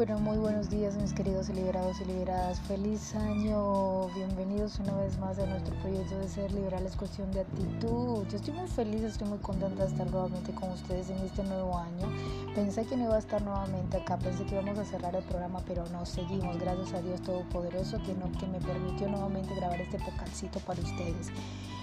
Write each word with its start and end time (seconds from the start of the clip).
pero 0.00 0.18
muy 0.18 0.38
buenos 0.38 0.70
días 0.70 0.96
mis 0.96 1.12
queridos 1.12 1.50
liberados 1.50 2.00
y 2.00 2.06
liberadas. 2.06 2.58
Feliz 2.60 3.14
año, 3.16 4.06
bienvenidos 4.14 4.78
una 4.78 4.96
vez 4.96 5.18
más 5.18 5.38
a 5.38 5.44
nuestro 5.44 5.74
proyecto 5.82 6.18
de 6.18 6.26
ser 6.26 6.50
liberal 6.52 6.86
es 6.86 6.96
cuestión 6.96 7.30
de 7.32 7.40
actitud. 7.40 8.26
Yo 8.26 8.36
estoy 8.36 8.54
muy 8.54 8.66
feliz, 8.66 9.02
estoy 9.02 9.28
muy 9.28 9.36
contenta 9.40 9.84
de 9.84 9.90
estar 9.90 10.10
nuevamente 10.10 10.52
con 10.52 10.70
ustedes 10.70 11.10
en 11.10 11.18
este 11.18 11.42
nuevo 11.42 11.76
año. 11.76 12.08
Pensé 12.54 12.86
que 12.86 12.96
no 12.96 13.04
iba 13.04 13.16
a 13.16 13.18
estar 13.18 13.42
nuevamente 13.42 13.98
acá, 13.98 14.16
pensé 14.16 14.46
que 14.46 14.54
íbamos 14.54 14.78
a 14.78 14.86
cerrar 14.86 15.14
el 15.14 15.24
programa, 15.24 15.60
pero 15.68 15.84
no, 15.92 16.06
seguimos, 16.06 16.58
gracias 16.58 16.94
a 16.94 17.02
Dios 17.02 17.20
Todopoderoso 17.20 18.02
que, 18.02 18.14
no, 18.14 18.32
que 18.38 18.46
me 18.46 18.58
permitió 18.58 19.06
nuevamente 19.06 19.54
grabar 19.54 19.82
este 19.82 19.98
podcastito 19.98 20.60
para 20.60 20.80
ustedes. 20.80 21.28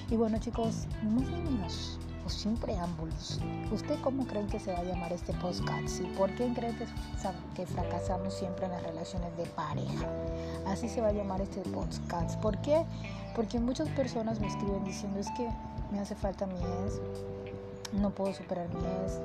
Y 0.10 0.16
bueno 0.16 0.40
chicos, 0.40 0.88
más 1.04 1.22
ni 1.22 1.52
menos 1.52 2.00
sin 2.34 2.56
preámbulos, 2.58 3.40
¿usted 3.72 4.00
cómo 4.02 4.26
creen 4.26 4.48
que 4.48 4.60
se 4.60 4.72
va 4.72 4.80
a 4.80 4.84
llamar 4.84 5.14
este 5.14 5.34
podcast? 5.34 6.02
¿Y 6.02 6.06
por 6.18 6.30
qué 6.36 6.52
creen 6.54 6.78
que, 6.78 6.86
que 7.56 7.66
fracasamos 7.66 8.34
siempre 8.34 8.66
en 8.66 8.72
las 8.72 8.84
relaciones 8.84 9.36
de 9.38 9.46
pareja? 9.46 10.08
Así 10.66 10.90
se 10.90 11.02
va 11.02 11.08
a 11.08 11.12
llamar 11.12 11.42
este 11.42 11.62
podcast. 11.62 12.40
¿Por 12.40 12.58
qué? 12.60 12.84
Porque 13.36 13.60
muchas 13.60 13.90
personas 13.90 14.40
me 14.40 14.48
escriben 14.48 14.84
diciendo 14.84 15.20
es 15.20 15.30
que 15.32 15.48
me 15.92 16.00
hace 16.00 16.16
falta 16.16 16.46
mi 16.46 16.56
ex, 16.56 17.02
no 17.94 18.10
puedo 18.10 18.34
superar 18.34 18.68
mi 18.70 18.80
ex, 18.80 19.20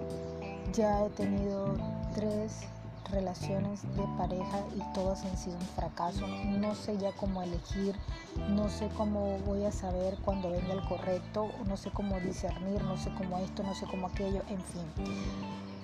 ya 0.72 1.04
he 1.04 1.10
tenido 1.10 1.74
tres 2.14 2.66
relaciones 3.10 3.82
de 3.96 4.04
pareja 4.16 4.60
y 4.74 4.94
todas 4.94 5.24
han 5.24 5.36
sido 5.36 5.56
un 5.56 5.66
fracaso. 5.66 6.26
No 6.26 6.74
sé 6.74 6.96
ya 6.98 7.12
cómo 7.12 7.42
elegir, 7.42 7.94
no 8.50 8.68
sé 8.68 8.88
cómo 8.96 9.38
voy 9.40 9.64
a 9.64 9.72
saber 9.72 10.16
cuando 10.24 10.50
venga 10.50 10.72
el 10.72 10.82
correcto, 10.88 11.50
no 11.66 11.76
sé 11.76 11.90
cómo 11.90 12.18
discernir, 12.20 12.82
no 12.84 12.96
sé 12.96 13.10
cómo 13.16 13.38
esto, 13.38 13.62
no 13.62 13.74
sé 13.74 13.86
cómo 13.86 14.06
aquello, 14.08 14.42
en 14.48 14.60
fin. 14.60 14.84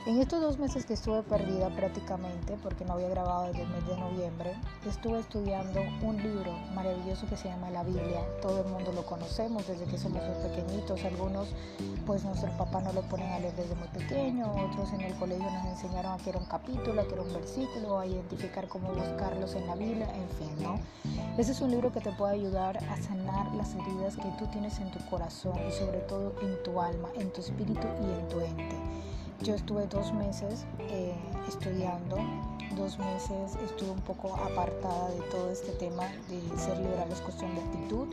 En 0.08 0.18
estos 0.22 0.40
dos 0.40 0.58
meses 0.58 0.86
que 0.86 0.94
estuve 0.94 1.22
perdida 1.22 1.68
prácticamente, 1.68 2.56
porque 2.62 2.82
no 2.82 2.94
había 2.94 3.10
grabado 3.10 3.48
desde 3.48 3.60
el 3.60 3.68
mes 3.68 3.86
de 3.86 3.96
noviembre, 3.98 4.54
estuve 4.88 5.20
estudiando 5.20 5.82
un 6.00 6.16
libro 6.16 6.50
maravilloso 6.74 7.26
que 7.28 7.36
se 7.36 7.48
llama 7.48 7.68
La 7.68 7.82
Biblia. 7.82 8.22
Todo 8.40 8.62
el 8.62 8.68
mundo 8.68 8.90
lo 8.92 9.04
conocemos 9.04 9.68
desde 9.68 9.84
que 9.84 9.98
somos 9.98 10.22
muy 10.22 10.48
pequeñitos. 10.48 11.04
Algunos, 11.04 11.48
pues 12.06 12.24
nuestros 12.24 12.50
papás 12.54 12.84
nos 12.84 12.94
lo 12.94 13.02
ponen 13.02 13.30
a 13.32 13.38
leer 13.38 13.54
desde 13.54 13.74
muy 13.74 13.88
pequeño. 13.88 14.50
Otros 14.50 14.94
en 14.94 15.02
el 15.02 15.14
colegio 15.16 15.44
nos 15.44 15.66
enseñaron 15.66 16.18
a 16.18 16.24
que 16.24 16.30
era 16.30 16.38
un 16.38 16.46
capítulo, 16.46 17.02
a 17.02 17.06
que 17.06 17.12
era 17.12 17.22
un 17.22 17.34
versículo, 17.34 17.98
a 17.98 18.06
identificar 18.06 18.66
cómo 18.66 18.94
buscarlos 18.94 19.56
en 19.56 19.66
la 19.66 19.74
Biblia, 19.74 20.08
en 20.14 20.28
fin, 20.38 20.62
¿no? 20.62 20.80
Ese 21.36 21.52
es 21.52 21.60
un 21.60 21.70
libro 21.70 21.92
que 21.92 22.00
te 22.00 22.12
puede 22.12 22.32
ayudar 22.32 22.78
a 22.78 22.96
sanar 22.96 23.54
las 23.54 23.74
heridas 23.74 24.16
que 24.16 24.30
tú 24.38 24.46
tienes 24.46 24.78
en 24.78 24.90
tu 24.90 25.04
corazón 25.10 25.58
y 25.68 25.70
sobre 25.70 25.98
todo 25.98 26.32
en 26.40 26.62
tu 26.62 26.80
alma, 26.80 27.10
en 27.14 27.30
tu 27.30 27.42
espíritu 27.42 27.86
y 28.00 28.18
en 28.18 28.28
tu 28.28 28.40
ente. 28.40 29.07
Yo 29.40 29.54
estuve 29.54 29.86
dos 29.86 30.12
meses 30.12 30.66
eh, 30.90 31.14
estudiando, 31.46 32.16
dos 32.76 32.98
meses 32.98 33.56
estuve 33.64 33.90
un 33.90 34.00
poco 34.00 34.34
apartada 34.36 35.10
de 35.10 35.20
todo 35.30 35.50
este 35.50 35.72
tema 35.72 36.04
de 36.28 36.58
ser 36.58 36.78
liberal 36.78 37.08
es 37.10 37.20
cuestión 37.20 37.54
de 37.54 37.62
actitud, 37.62 38.06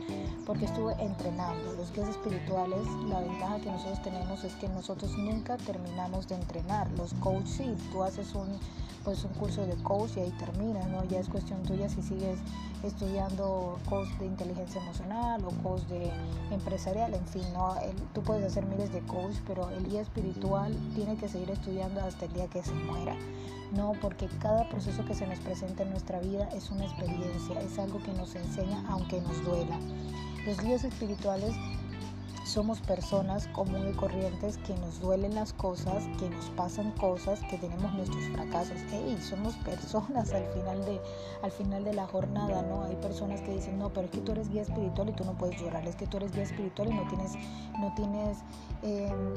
porque 0.46 0.64
estuve 0.64 0.92
entrenando. 1.02 1.72
Los 1.74 1.92
guías 1.92 2.08
espirituales, 2.08 2.86
la 3.08 3.20
ventaja 3.20 3.60
que 3.60 3.70
nosotros 3.70 4.02
tenemos 4.02 4.44
es 4.44 4.54
que 4.54 4.68
nosotros 4.68 5.16
nunca 5.16 5.56
terminamos 5.58 6.28
de 6.28 6.36
entrenar. 6.36 6.90
Los 6.92 7.14
coaches, 7.14 7.50
sí, 7.50 7.74
tú 7.92 8.02
haces 8.02 8.34
un 8.34 8.58
pues 9.06 9.22
un 9.22 9.32
curso 9.34 9.64
de 9.64 9.76
coach 9.84 10.16
y 10.16 10.20
ahí 10.20 10.32
termina, 10.32 10.84
¿no? 10.88 11.04
Ya 11.04 11.20
es 11.20 11.28
cuestión 11.28 11.62
tuya 11.62 11.88
si 11.88 12.02
sigues 12.02 12.40
estudiando 12.82 13.78
coach 13.88 14.08
de 14.18 14.26
inteligencia 14.26 14.82
emocional 14.82 15.44
o 15.44 15.50
coach 15.62 15.82
de 15.82 16.10
empresarial, 16.50 17.14
en 17.14 17.24
fin, 17.28 17.44
¿no? 17.54 17.76
tú 18.12 18.22
puedes 18.22 18.44
hacer 18.44 18.66
miles 18.66 18.92
de 18.92 19.00
coach, 19.02 19.36
pero 19.46 19.70
el 19.70 19.88
guía 19.88 20.00
espiritual 20.00 20.76
tiene 20.96 21.16
que 21.16 21.28
seguir 21.28 21.50
estudiando 21.50 22.00
hasta 22.00 22.24
el 22.24 22.32
día 22.32 22.48
que 22.48 22.64
se 22.64 22.74
muera. 22.74 23.14
No, 23.72 23.92
porque 24.00 24.28
cada 24.40 24.68
proceso 24.68 25.04
que 25.04 25.14
se 25.14 25.26
nos 25.26 25.40
presenta 25.40 25.82
en 25.82 25.90
nuestra 25.90 26.20
vida 26.20 26.48
es 26.54 26.70
una 26.70 26.84
experiencia, 26.84 27.60
es 27.60 27.78
algo 27.78 28.02
que 28.02 28.12
nos 28.12 28.34
enseña 28.34 28.84
aunque 28.88 29.20
nos 29.20 29.44
duela. 29.44 29.78
Los 30.46 30.60
guías 30.60 30.84
espirituales 30.84 31.54
somos 32.44 32.80
personas 32.80 33.48
comunes 33.48 33.94
y 33.94 33.96
corrientes 33.96 34.56
que 34.58 34.74
nos 34.76 35.00
duelen 35.00 35.34
las 35.34 35.52
cosas, 35.66 36.04
que 36.20 36.30
nos 36.30 36.48
pasan 36.50 36.92
cosas, 36.92 37.40
que 37.50 37.58
tenemos 37.58 37.92
nuestros 37.94 38.22
fracasos. 38.26 38.78
Hey, 38.88 39.18
somos 39.20 39.56
personas 39.56 40.32
al 40.32 40.44
final 40.54 40.84
de 40.84 41.00
al 41.42 41.50
final 41.50 41.82
de 41.82 41.92
la 41.92 42.06
jornada, 42.06 42.62
¿no? 42.62 42.84
Hay 42.84 42.94
personas 42.96 43.40
que 43.40 43.50
dicen, 43.50 43.76
"No, 43.78 43.90
pero 43.90 44.06
es 44.06 44.12
que 44.12 44.20
tú 44.20 44.30
eres 44.30 44.48
guía 44.48 44.62
espiritual 44.62 45.08
y 45.08 45.12
tú 45.12 45.24
no 45.24 45.32
puedes 45.32 45.60
llorar, 45.60 45.84
es 45.88 45.96
que 45.96 46.06
tú 46.06 46.18
eres 46.18 46.32
guía 46.32 46.44
espiritual 46.44 46.88
y 46.88 46.94
no 46.94 47.02
tienes 47.08 47.32
no 47.80 47.92
tienes 47.94 48.38
em, 48.82 49.34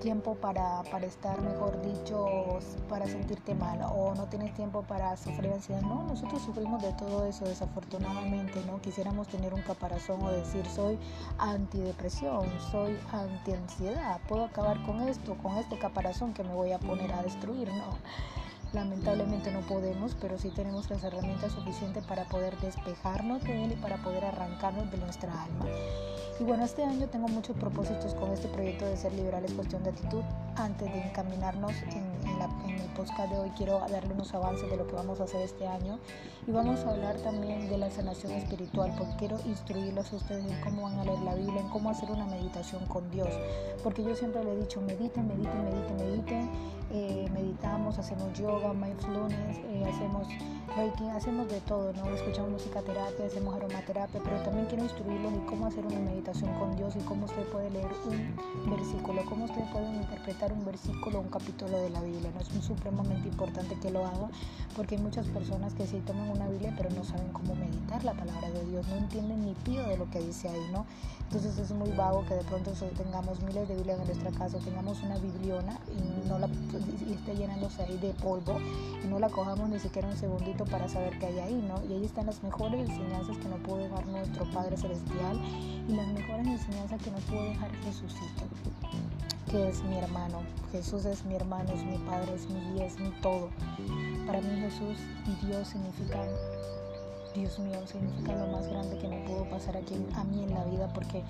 tiempo 0.00 0.34
para, 0.34 0.82
para 0.90 1.06
estar, 1.06 1.40
mejor 1.42 1.80
dicho, 1.82 2.58
para 2.88 3.06
sentirte 3.06 3.54
mal 3.54 3.78
o 3.82 4.14
no 4.14 4.24
tienes 4.26 4.52
tiempo 4.54 4.82
para 4.82 5.16
sufrir 5.16 5.52
ansiedad." 5.52 5.82
No, 5.82 6.02
nosotros 6.02 6.42
sufrimos 6.42 6.82
de 6.82 6.92
todo 6.94 7.24
eso 7.24 7.44
desafortunadamente, 7.44 8.60
¿no? 8.66 8.80
Quisiéramos 8.80 9.28
tener 9.28 9.54
un 9.54 9.62
caparazón 9.62 10.20
o 10.24 10.30
decir, 10.30 10.66
"Soy 10.66 10.98
antidepresión." 11.38 12.48
soy 12.72 12.98
anti-ansiedad, 13.12 14.20
puedo 14.28 14.44
acabar 14.44 14.82
con 14.82 15.00
esto, 15.02 15.36
con 15.38 15.56
este 15.68 15.78
caparazón 15.78 16.32
que 16.32 16.42
me 16.42 16.54
voy 16.54 16.72
a 16.72 16.78
poner 16.78 17.12
a 17.12 17.22
destruir, 17.22 17.68
no. 17.68 17.98
Lamentablemente 18.72 19.50
no 19.50 19.60
podemos, 19.60 20.14
pero 20.20 20.38
sí 20.38 20.50
tenemos 20.50 20.90
las 20.90 21.02
herramientas 21.02 21.52
suficientes 21.52 22.04
para 22.04 22.24
poder 22.24 22.58
despejarnos 22.58 23.42
de 23.44 23.64
él 23.64 23.72
y 23.72 23.76
para 23.76 23.96
poder 24.02 24.26
arrancarnos 24.26 24.90
de 24.90 24.98
nuestra 24.98 25.44
alma. 25.44 25.64
Y 26.40 26.44
bueno, 26.44 26.64
este 26.64 26.84
año 26.84 27.08
tengo 27.08 27.26
muchos 27.26 27.56
propósitos 27.56 28.14
con 28.14 28.30
este 28.30 28.46
proyecto 28.46 28.84
de 28.84 28.96
ser 28.96 29.12
liberal 29.12 29.44
es 29.44 29.52
cuestión 29.54 29.82
de 29.82 29.90
actitud. 29.90 30.22
Antes 30.54 30.92
de 30.92 31.00
encaminarnos 31.00 31.72
en, 31.82 32.18
el 32.68 32.86
podcast 32.94 33.30
de 33.30 33.38
hoy, 33.38 33.50
quiero 33.56 33.80
darle 33.80 34.12
unos 34.12 34.32
avances 34.34 34.70
de 34.70 34.76
lo 34.76 34.86
que 34.86 34.94
vamos 34.94 35.20
a 35.20 35.24
hacer 35.24 35.40
este 35.40 35.66
año. 35.66 35.98
Y 36.46 36.52
vamos 36.52 36.80
a 36.80 36.90
hablar 36.90 37.16
también 37.16 37.68
de 37.68 37.78
la 37.78 37.90
sanación 37.90 38.32
espiritual, 38.32 38.94
porque 38.96 39.14
quiero 39.16 39.38
instruirlos 39.46 40.12
a 40.12 40.16
ustedes 40.16 40.44
en 40.44 40.60
cómo 40.60 40.82
van 40.82 40.98
a 41.00 41.04
leer 41.04 41.20
la 41.20 41.34
Biblia, 41.34 41.60
en 41.60 41.68
cómo 41.70 41.90
hacer 41.90 42.10
una 42.10 42.26
meditación 42.26 42.86
con 42.86 43.10
Dios. 43.10 43.30
Porque 43.82 44.04
yo 44.04 44.14
siempre 44.14 44.44
le 44.44 44.52
he 44.52 44.56
dicho, 44.58 44.80
mediten, 44.80 45.26
mediten, 45.26 45.64
mediten, 45.64 45.96
mediten. 45.96 46.50
Eh, 46.90 47.28
meditamos, 47.34 47.98
hacemos 47.98 48.32
yoga, 48.58 48.72
mindfulness, 48.74 49.58
eh, 49.64 49.84
hacemos 49.86 50.26
reiki, 50.76 51.08
hacemos 51.10 51.48
de 51.48 51.60
todo, 51.62 51.92
¿no? 51.92 52.08
Escuchamos 52.14 52.50
música 52.50 52.82
terapia, 52.82 53.26
hacemos 53.26 53.54
aromaterapia, 53.54 54.20
pero 54.22 54.42
también 54.42 54.66
quiero 54.66 54.84
instruirlos 54.84 55.32
en 55.32 55.40
cómo 55.46 55.66
hacer 55.66 55.84
una 55.86 55.98
meditación 56.00 56.52
con 56.58 56.76
Dios 56.76 56.96
y 56.96 57.00
cómo 57.00 57.26
usted 57.26 57.42
puede 57.50 57.70
leer 57.70 57.88
un 58.06 58.70
versículo, 58.70 59.24
cómo 59.26 59.44
usted 59.46 59.62
puede 59.72 59.94
interpretar 59.94 60.52
un 60.52 60.64
versículo 60.64 61.18
o 61.18 61.22
un 61.22 61.28
capítulo 61.28 61.78
de 61.78 61.90
la 61.90 62.00
Biblia. 62.02 62.30
¿no? 62.34 62.40
Es 62.40 62.64
supremamente 62.64 63.28
importante 63.28 63.78
que 63.80 63.90
lo 63.90 64.04
haga 64.04 64.28
porque 64.76 64.96
hay 64.96 65.02
muchas 65.02 65.26
personas 65.26 65.74
que 65.74 65.86
sí 65.86 66.02
toman 66.06 66.30
una 66.30 66.48
Biblia 66.48 66.74
pero 66.76 66.90
no 66.90 67.04
saben 67.04 67.28
cómo 67.32 67.54
meditar 67.54 68.04
la 68.04 68.12
palabra 68.14 68.50
de 68.50 68.64
Dios, 68.66 68.86
no 68.88 68.96
entienden 68.96 69.44
ni 69.44 69.54
pío 69.54 69.82
de 69.88 69.96
lo 69.96 70.10
que 70.10 70.20
dice 70.20 70.48
ahí, 70.48 70.68
¿no? 70.72 70.86
Entonces 71.28 71.58
es 71.58 71.70
muy 71.72 71.90
vago 71.90 72.24
que 72.26 72.34
de 72.34 72.44
pronto 72.44 72.72
tengamos 72.96 73.42
miles 73.42 73.68
de 73.68 73.74
Biblias 73.74 74.00
en 74.00 74.06
nuestra 74.06 74.30
casa, 74.30 74.58
tengamos 74.58 75.02
una 75.02 75.18
bibliona 75.18 75.78
y, 75.88 76.26
no 76.28 76.38
la, 76.38 76.46
y 76.46 77.12
esté 77.12 77.34
llenándose 77.36 77.82
ahí 77.82 77.98
de 77.98 78.14
polvo 78.14 78.58
y 79.04 79.06
no 79.08 79.18
la 79.18 79.28
cojamos 79.28 79.68
ni 79.68 79.78
siquiera 79.78 80.08
un 80.08 80.16
segundito 80.16 80.64
para 80.70 80.88
saber 80.88 81.18
qué 81.18 81.26
hay 81.26 81.38
ahí, 81.40 81.64
¿no? 81.66 81.82
Y 81.88 81.94
ahí 81.94 82.04
están 82.04 82.26
las 82.26 82.42
mejores 82.42 82.88
enseñanzas 82.88 83.36
que 83.38 83.48
nos 83.48 83.60
puede 83.60 83.84
dejar 83.84 84.06
nuestro 84.06 84.44
Padre 84.50 84.76
Celestial 84.76 85.40
y 85.88 85.92
las 85.94 86.06
mejores 86.08 86.46
enseñanzas 86.46 87.02
que 87.02 87.10
nos 87.10 87.22
puede 87.24 87.50
dejar 87.50 87.70
Jesucito, 87.84 88.44
que 89.50 89.68
es 89.68 89.82
mi 89.84 89.96
hermano. 89.96 90.42
Jesús 90.72 91.04
es 91.04 91.24
mi 91.24 91.34
hermano, 91.34 91.70
es 91.72 91.84
mi 91.84 91.98
Padre, 91.98 92.34
es 92.34 92.48
mi 92.48 92.60
guía, 92.72 92.86
es 92.86 92.98
mi 92.98 93.10
todo. 93.20 93.50
Para 94.26 94.40
mí 94.40 94.60
Jesús 94.60 94.98
y 95.26 95.46
Dios 95.46 95.68
significan, 95.68 96.28
Dios 97.34 97.58
mío, 97.58 97.86
significa 97.86 98.34
lo 98.36 98.46
más 98.48 98.66
grande 98.68 98.98
que 98.98 99.08
me 99.08 99.18
pudo 99.26 99.48
pasar 99.48 99.76
aquí 99.76 99.94
a 100.14 100.24
mí 100.24 100.44
en 100.44 100.54
la 100.54 100.64
vida 100.64 100.88
porque 100.92 101.22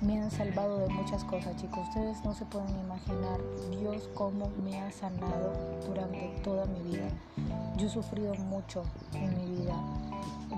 me 0.00 0.20
han 0.20 0.30
salvado 0.30 0.78
de 0.78 0.88
muchas 0.88 1.24
cosas, 1.24 1.56
chicos. 1.56 1.86
Ustedes 1.88 2.24
no 2.24 2.34
se 2.34 2.44
pueden 2.44 2.78
imaginar 2.80 3.40
Dios 3.70 4.08
cómo 4.14 4.50
me 4.62 4.80
ha 4.80 4.90
sanado 4.92 5.52
durante 5.86 6.40
toda 6.42 6.66
mi 6.66 6.80
vida. 6.82 7.08
Yo 7.76 7.86
he 7.86 7.90
sufrido 7.90 8.34
mucho 8.34 8.82
en 9.14 9.34
mi 9.36 9.62
vida 9.62 9.74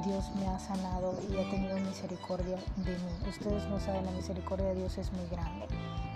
Dios 0.04 0.30
me 0.36 0.46
ha 0.46 0.58
sanado 0.58 1.14
y 1.28 1.38
ha 1.38 1.50
tenido 1.50 1.76
misericordia 1.78 2.56
de 2.76 2.92
mí. 2.92 3.28
Ustedes 3.28 3.66
no 3.68 3.80
saben, 3.80 4.04
la 4.04 4.12
misericordia 4.12 4.68
de 4.68 4.76
Dios 4.76 4.96
es 4.98 5.12
muy 5.12 5.26
grande, 5.28 5.66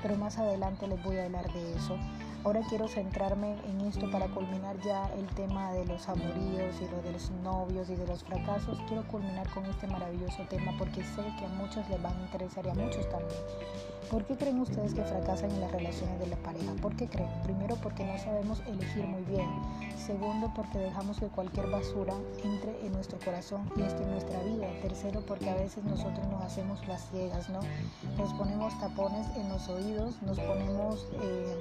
pero 0.00 0.16
más 0.16 0.38
adelante 0.38 0.86
les 0.86 1.02
voy 1.02 1.18
a 1.18 1.24
hablar 1.24 1.52
de 1.52 1.74
eso. 1.74 1.96
Ahora 2.44 2.60
quiero 2.68 2.88
centrarme 2.88 3.56
en 3.68 3.82
esto 3.82 4.10
para 4.10 4.26
culminar 4.26 4.76
ya 4.80 5.08
el 5.16 5.26
tema 5.36 5.72
de 5.74 5.86
los 5.86 6.08
amoríos 6.08 6.74
y 6.80 6.88
lo 6.90 7.00
de 7.00 7.12
los 7.12 7.30
novios 7.44 7.88
y 7.88 7.94
de 7.94 8.04
los 8.04 8.24
fracasos. 8.24 8.80
Quiero 8.88 9.06
culminar 9.06 9.48
con 9.50 9.64
este 9.66 9.86
maravilloso 9.86 10.42
tema 10.50 10.74
porque 10.76 11.04
sé 11.04 11.22
que 11.38 11.44
a 11.44 11.48
muchos 11.50 11.88
les 11.88 12.04
va 12.04 12.08
a 12.08 12.20
interesar 12.20 12.66
y 12.66 12.70
a 12.70 12.74
muchos 12.74 13.08
también. 13.10 13.38
¿Por 14.10 14.24
qué 14.24 14.36
creen 14.36 14.58
ustedes 14.58 14.92
que 14.92 15.04
fracasan 15.04 15.52
en 15.52 15.60
las 15.60 15.70
relaciones 15.70 16.18
de 16.18 16.26
la 16.26 16.36
pareja? 16.36 16.72
¿Por 16.82 16.96
qué 16.96 17.06
creen? 17.06 17.30
Primero 17.44 17.76
porque 17.76 18.04
no 18.04 18.18
sabemos 18.18 18.60
elegir 18.66 19.06
muy 19.06 19.22
bien. 19.22 19.48
Segundo 19.96 20.52
porque 20.52 20.78
dejamos 20.78 21.20
que 21.20 21.28
cualquier 21.28 21.70
basura 21.70 22.14
entre 22.42 22.84
en 22.84 22.92
nuestro 22.92 23.20
corazón 23.24 23.70
y 23.76 23.82
esté 23.82 24.02
en 24.02 24.10
nuestra 24.10 24.42
vida. 24.42 24.66
Tercero 24.82 25.22
porque 25.24 25.48
a 25.48 25.54
veces 25.54 25.84
nosotros 25.84 26.26
nos 26.26 26.42
hacemos 26.42 26.86
las 26.88 27.08
ciegas, 27.08 27.48
¿no? 27.50 27.60
Nos 28.18 28.34
ponemos 28.34 28.76
tapones 28.80 29.28
en 29.36 29.48
los 29.48 29.68
oídos, 29.68 30.20
nos 30.22 30.40
ponemos... 30.40 31.06
Eh, 31.22 31.56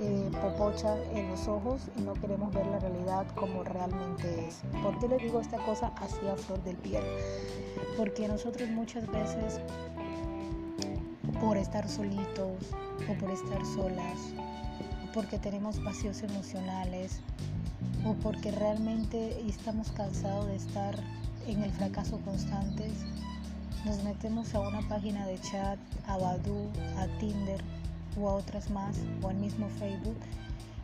eh, 0.00 0.07
popocha 0.40 0.96
en 1.12 1.28
los 1.28 1.48
ojos 1.48 1.82
y 1.96 2.02
no 2.02 2.14
queremos 2.14 2.52
ver 2.52 2.66
la 2.66 2.78
realidad 2.78 3.26
como 3.34 3.62
realmente 3.64 4.46
es. 4.46 4.60
¿Por 4.82 4.98
qué 4.98 5.08
les 5.08 5.22
digo 5.22 5.40
esta 5.40 5.58
cosa 5.64 5.92
así 5.96 6.26
a 6.30 6.36
flor 6.36 6.62
del 6.64 6.76
piel? 6.76 7.02
Porque 7.96 8.28
nosotros 8.28 8.68
muchas 8.70 9.06
veces, 9.10 9.60
por 11.40 11.56
estar 11.56 11.88
solitos 11.88 12.52
o 13.08 13.14
por 13.18 13.30
estar 13.30 13.64
solas, 13.66 14.18
porque 15.14 15.38
tenemos 15.38 15.82
vacíos 15.82 16.22
emocionales 16.22 17.20
o 18.04 18.14
porque 18.14 18.50
realmente 18.50 19.40
estamos 19.48 19.90
cansados 19.92 20.46
de 20.46 20.56
estar 20.56 20.94
en 21.46 21.62
el 21.62 21.70
fracaso 21.72 22.18
constante, 22.24 22.90
nos 23.84 24.02
metemos 24.04 24.54
a 24.54 24.60
una 24.60 24.86
página 24.88 25.26
de 25.26 25.40
chat, 25.40 25.78
a 26.06 26.18
Badu, 26.18 26.68
a 26.98 27.06
Tinder 27.18 27.62
o 28.20 28.28
a 28.28 28.34
otras 28.34 28.70
más, 28.70 28.96
o 29.22 29.28
al 29.28 29.36
mismo 29.36 29.68
Facebook. 29.78 30.16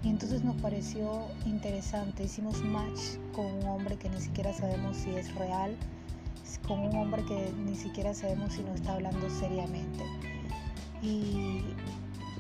Y 0.02 0.10
entonces 0.10 0.44
nos 0.44 0.56
pareció 0.56 1.22
interesante, 1.46 2.25
hicimos 2.25 2.62
match 2.62 3.00
con 3.34 3.46
un 3.46 3.66
hombre 3.66 3.96
que 3.96 4.10
ni 4.10 4.20
siquiera 4.20 4.52
sabemos 4.52 4.98
si 4.98 5.10
es 5.14 5.34
real, 5.34 5.76
con 6.69 6.81
un 6.81 6.96
hombre 6.96 7.25
que 7.25 7.52
ni 7.64 7.75
siquiera 7.75 8.12
sabemos 8.12 8.52
si 8.52 8.62
nos 8.62 8.76
está 8.76 8.94
hablando 8.94 9.28
seriamente. 9.31 10.04
Y, 11.02 11.62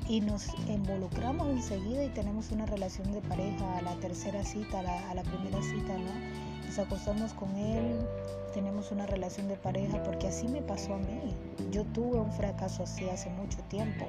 y 0.08 0.20
nos 0.20 0.46
involucramos 0.68 1.48
enseguida 1.48 2.04
y 2.04 2.08
tenemos 2.10 2.50
una 2.50 2.66
relación 2.66 3.12
de 3.12 3.20
pareja 3.22 3.78
a 3.78 3.82
la 3.82 3.94
tercera 3.96 4.44
cita, 4.44 4.80
a 4.80 4.82
la, 4.82 5.10
a 5.10 5.14
la 5.14 5.22
primera 5.22 5.62
cita, 5.62 5.96
¿no? 5.96 6.66
Nos 6.66 6.78
acostamos 6.78 7.32
con 7.34 7.54
él, 7.56 7.98
tenemos 8.52 8.92
una 8.92 9.06
relación 9.06 9.48
de 9.48 9.56
pareja, 9.56 10.02
porque 10.02 10.28
así 10.28 10.48
me 10.48 10.62
pasó 10.62 10.94
a 10.94 10.98
mí. 10.98 11.34
Yo 11.70 11.84
tuve 11.86 12.18
un 12.18 12.32
fracaso 12.32 12.84
así 12.84 13.08
hace 13.08 13.30
mucho 13.30 13.58
tiempo. 13.68 14.06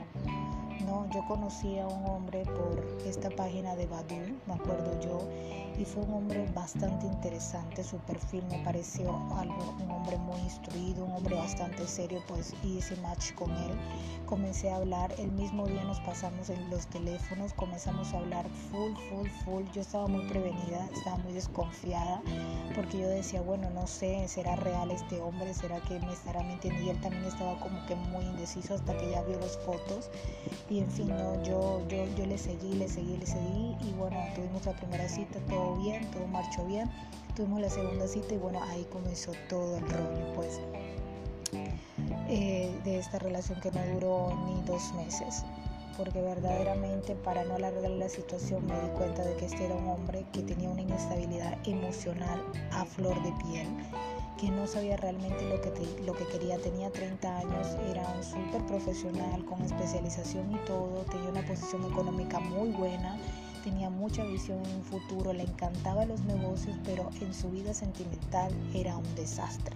No, 0.86 1.10
yo 1.10 1.26
conocí 1.28 1.80
a 1.80 1.88
un 1.88 2.06
hombre 2.08 2.44
por 2.46 2.86
esta 3.06 3.30
página 3.32 3.76
de 3.76 3.88
Badu, 3.88 4.38
me 4.46 4.54
acuerdo 4.54 5.00
yo, 5.02 5.28
y 5.80 5.84
fue 5.84 6.04
un 6.04 6.14
hombre 6.14 6.46
bastante 6.54 7.08
interesante. 7.08 7.84
Su 7.84 7.98
perfil 7.98 8.44
me 8.50 8.64
pareció 8.64 9.10
algo, 9.36 9.76
un 9.84 9.92
hombre 9.92 10.18
muy 10.18 10.40
instruido, 10.42 11.06
un 11.06 11.12
hombre 11.12 11.36
bastante 11.36 11.88
serio, 11.88 12.22
pues 12.28 12.54
hice 12.64 12.96
match 12.98 13.34
con 13.34 13.52
él. 13.52 13.72
Comencé 14.26 14.70
a 14.72 14.78
hablar, 14.78 15.14
el 15.20 15.32
mismo 15.32 15.68
día 15.68 15.84
nos 15.84 16.00
pasamos 16.02 16.50
en 16.50 16.70
los 16.70 16.88
teléfonos, 16.88 17.54
comenzamos 17.54 18.14
a 18.14 18.18
hablar 18.20 18.48
full, 18.72 18.94
full, 19.10 19.30
full. 19.44 19.64
Yo 19.74 19.82
estaba 19.82 20.08
muy 20.08 20.28
prevenida, 20.28 20.88
estaba 20.94 21.18
muy 21.18 21.34
desconfiada, 21.34 22.22
porque 22.74 23.00
yo 23.00 23.08
decía, 23.08 23.42
bueno, 23.42 23.70
no 23.70 23.86
sé, 23.88 24.28
¿será 24.28 24.56
real 24.56 24.92
este 24.92 25.22
hombre? 25.22 25.54
¿Será 25.54 25.80
que 25.82 26.00
me 26.00 26.14
estará 26.14 26.42
mintiendo? 26.44 26.82
Y 26.82 26.90
él 26.90 27.02
también 27.02 27.26
estaba 27.26 27.60
como 27.60 27.86
que 27.86 27.96
muy 27.96 28.24
indeciso 28.26 28.76
hasta 28.76 28.96
que 28.98 29.12
ya 29.12 29.22
vio 29.24 29.40
las 29.40 29.58
fotos. 29.60 30.10
En 30.80 30.92
fin, 30.92 31.10
no, 31.10 31.42
yo, 31.44 31.82
yo, 31.88 32.06
yo 32.16 32.26
le 32.26 32.38
seguí, 32.38 32.74
le 32.74 32.88
seguí, 32.88 33.18
le 33.18 33.26
seguí. 33.26 33.76
Y 33.82 33.94
bueno, 33.98 34.18
tuvimos 34.36 34.66
la 34.66 34.74
primera 34.74 35.08
cita, 35.08 35.40
todo 35.48 35.76
bien, 35.78 36.10
todo 36.12 36.28
marchó 36.28 36.66
bien. 36.66 36.90
Tuvimos 37.36 37.62
la 37.62 37.70
segunda 37.70 38.08
cita 38.08 38.34
y 38.34 38.38
bueno, 38.38 38.62
ahí 38.64 38.86
comenzó 38.92 39.32
todo 39.50 39.78
el 39.78 39.84
rollo, 39.90 40.34
pues, 40.36 40.62
eh, 42.30 42.74
de 42.84 43.00
esta 43.00 43.20
relación 43.20 43.60
que 43.62 43.72
no 43.72 43.82
duró 43.94 44.34
ni 44.46 44.62
dos 44.64 44.94
meses. 44.94 45.44
Porque 45.98 46.22
verdaderamente, 46.22 47.16
para 47.16 47.46
no 47.46 47.56
alargar 47.56 47.92
la 47.92 48.10
situación, 48.10 48.66
me 48.66 48.74
di 48.74 48.88
cuenta 48.98 49.24
de 49.24 49.36
que 49.38 49.46
este 49.46 49.66
era 49.66 49.76
un 49.76 49.88
hombre 49.88 50.26
que 50.34 50.42
tenía 50.42 50.70
una 50.70 50.82
inestabilidad 50.82 51.58
emocional 51.66 52.44
a 52.72 52.84
flor 52.84 53.16
de 53.24 53.32
piel 53.44 53.68
que 54.38 54.50
no 54.52 54.68
sabía 54.68 54.98
realmente 54.98 55.44
lo 55.48 55.62
que, 55.62 55.72
lo 56.06 56.14
que 56.14 56.26
quería. 56.28 56.58
Tenía 56.58 56.92
30 56.92 57.38
años, 57.38 57.68
era 57.90 58.08
un 58.16 58.24
súper 58.24 58.66
profesional 58.66 59.44
con 59.46 59.62
especialización 59.62 60.52
y 60.54 60.58
todo, 60.66 61.06
tenía 61.12 61.30
una 61.30 61.46
posición 61.46 61.84
económica 61.86 62.40
muy 62.40 62.70
buena 62.70 63.18
tenía 63.66 63.90
mucha 63.90 64.24
visión 64.24 64.64
en 64.64 64.76
un 64.76 64.84
futuro, 64.84 65.34
le 65.34 65.42
encantaban 65.42 66.08
los 66.08 66.22
negocios, 66.22 66.78
pero 66.86 67.10
en 67.20 67.34
su 67.34 67.50
vida 67.50 67.74
sentimental 67.74 68.54
era 68.76 68.96
un 68.96 69.16
desastre. 69.16 69.76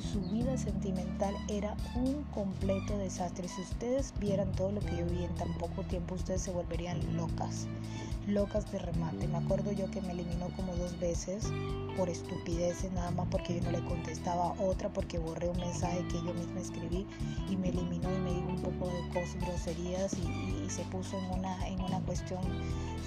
Su 0.00 0.22
vida 0.22 0.56
sentimental 0.56 1.34
era 1.46 1.76
un 1.94 2.24
completo 2.34 2.96
desastre. 2.96 3.46
Si 3.46 3.60
ustedes 3.60 4.14
vieran 4.18 4.50
todo 4.52 4.72
lo 4.72 4.80
que 4.80 4.96
yo 4.96 5.04
vi 5.04 5.24
en 5.24 5.34
tan 5.34 5.52
poco 5.58 5.82
tiempo, 5.82 6.14
ustedes 6.14 6.40
se 6.40 6.50
volverían 6.50 6.98
locas 7.14 7.66
locas 8.26 8.70
de 8.72 8.78
remate. 8.78 9.28
Me 9.28 9.38
acuerdo 9.38 9.72
yo 9.72 9.90
que 9.90 10.00
me 10.02 10.12
eliminó 10.12 10.48
como 10.56 10.74
dos 10.76 10.98
veces 10.98 11.44
por 11.96 12.10
estupideces, 12.10 12.92
nada 12.92 13.10
más 13.12 13.28
porque 13.30 13.54
yo 13.54 13.62
no 13.62 13.70
le 13.70 13.84
contestaba 13.84 14.54
otra, 14.60 14.88
porque 14.90 15.18
borré 15.18 15.48
un 15.48 15.58
mensaje 15.58 16.06
que 16.08 16.16
yo 16.16 16.34
misma 16.34 16.60
escribí 16.60 17.06
y 17.48 17.56
me 17.56 17.68
eliminó 17.70 18.12
y 18.14 18.18
me 18.18 18.34
dijo 18.34 18.48
un 18.48 18.62
poco 18.62 18.90
de 18.90 19.08
cosas, 19.08 19.36
groserías 19.40 20.12
y, 20.14 20.56
se 20.66 20.82
puso 20.86 21.16
en 21.16 21.38
una, 21.38 21.68
en 21.68 21.80
una 21.80 22.00
cuestión 22.00 22.40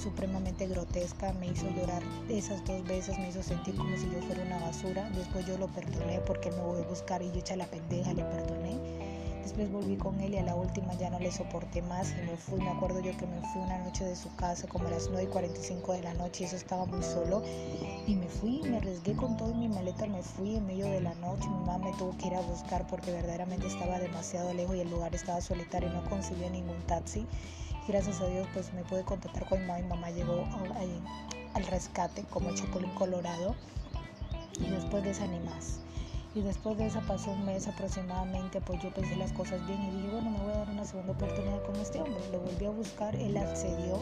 supremamente 0.01 0.65
grotesca. 0.65 1.33
Me 1.33 1.47
hizo 1.47 1.69
llorar 1.69 2.01
esas 2.29 2.63
dos 2.63 2.83
veces, 2.85 3.19
me 3.19 3.29
hizo 3.29 3.43
sentir 3.43 3.75
como 3.75 3.95
si 3.97 4.09
yo 4.09 4.21
fuera 4.21 4.43
una 4.43 4.59
basura. 4.59 5.09
Después 5.09 5.45
yo 5.45 5.57
lo 5.57 5.67
perdoné 5.67 6.19
porque 6.21 6.51
me 6.51 6.61
voy 6.61 6.81
a 6.81 6.87
buscar 6.87 7.21
y 7.21 7.31
yo 7.31 7.39
echa 7.39 7.57
la 7.57 7.65
pendeja, 7.65 8.13
le 8.13 8.23
perdoné 8.23 9.08
Después 9.43 9.71
volví 9.71 9.95
con 9.95 10.19
él 10.19 10.33
y 10.33 10.37
a 10.37 10.43
la 10.43 10.55
última 10.55 10.93
ya 10.95 11.09
no 11.09 11.19
le 11.19 11.31
soporté 11.31 11.81
más 11.81 12.11
y 12.11 12.25
me 12.29 12.37
fui. 12.37 12.59
Me 12.59 12.69
acuerdo 12.69 12.99
yo 12.99 13.15
que 13.17 13.25
me 13.25 13.41
fui 13.41 13.61
una 13.61 13.77
noche 13.79 14.05
de 14.05 14.15
su 14.15 14.33
casa 14.35 14.67
como 14.67 14.87
a 14.87 14.91
las 14.91 15.07
9 15.09 15.23
y 15.23 15.27
45 15.27 15.93
de 15.93 16.01
la 16.03 16.13
noche 16.13 16.43
y 16.43 16.47
eso 16.47 16.55
estaba 16.55 16.85
muy 16.85 17.01
solo. 17.03 17.43
Y 18.07 18.15
me 18.15 18.27
fui, 18.27 18.61
me 18.63 18.77
arriesgué 18.77 19.13
con 19.13 19.37
todo 19.37 19.53
mi 19.53 19.67
maleta, 19.67 20.05
me 20.07 20.21
fui 20.23 20.55
en 20.55 20.65
medio 20.65 20.85
de 20.85 21.01
la 21.01 21.13
noche. 21.15 21.47
Mi 21.47 21.65
mamá 21.65 21.77
me 21.79 21.93
tuvo 21.97 22.17
que 22.17 22.27
ir 22.27 22.35
a 22.35 22.41
buscar 22.41 22.87
porque 22.87 23.11
verdaderamente 23.11 23.67
estaba 23.67 23.99
demasiado 23.99 24.53
lejos 24.53 24.75
y 24.75 24.81
el 24.81 24.89
lugar 24.89 25.13
estaba 25.15 25.41
solitario 25.41 25.89
y 25.89 25.93
no 25.93 26.03
conseguía 26.09 26.49
ningún 26.49 26.81
taxi. 26.87 27.27
gracias 27.87 28.21
a 28.21 28.27
Dios 28.27 28.47
pues 28.53 28.73
me 28.73 28.83
pude 28.83 29.03
contactar 29.03 29.47
con 29.47 29.59
mi 29.59 29.65
mamá 29.65 29.79
y 29.79 29.83
mamá 29.83 30.09
llegó 30.11 30.43
al 31.53 31.65
rescate 31.65 32.23
como 32.29 32.53
Chocolín 32.53 32.91
Colorado 32.91 33.55
y 34.59 34.69
después 34.69 35.03
de. 35.03 35.09
Y 36.39 36.41
después 36.41 36.77
de 36.77 36.87
eso 36.87 37.01
pasó 37.05 37.31
un 37.31 37.45
mes 37.45 37.67
aproximadamente, 37.67 38.61
pues 38.61 38.81
yo 38.81 38.89
pensé 38.91 39.13
las 39.17 39.33
cosas 39.33 39.59
bien 39.67 39.81
y 39.83 39.91
dije, 39.91 40.07
bueno, 40.09 40.29
me 40.29 40.39
voy 40.39 40.53
a 40.53 40.59
dar 40.59 40.69
una 40.69 40.85
segunda 40.85 41.11
oportunidad 41.11 41.61
con 41.63 41.75
este 41.75 41.99
hombre. 41.99 42.23
Lo 42.31 42.39
volví 42.39 42.65
a 42.65 42.69
buscar, 42.69 43.13
él 43.13 43.35
accedió, 43.35 43.99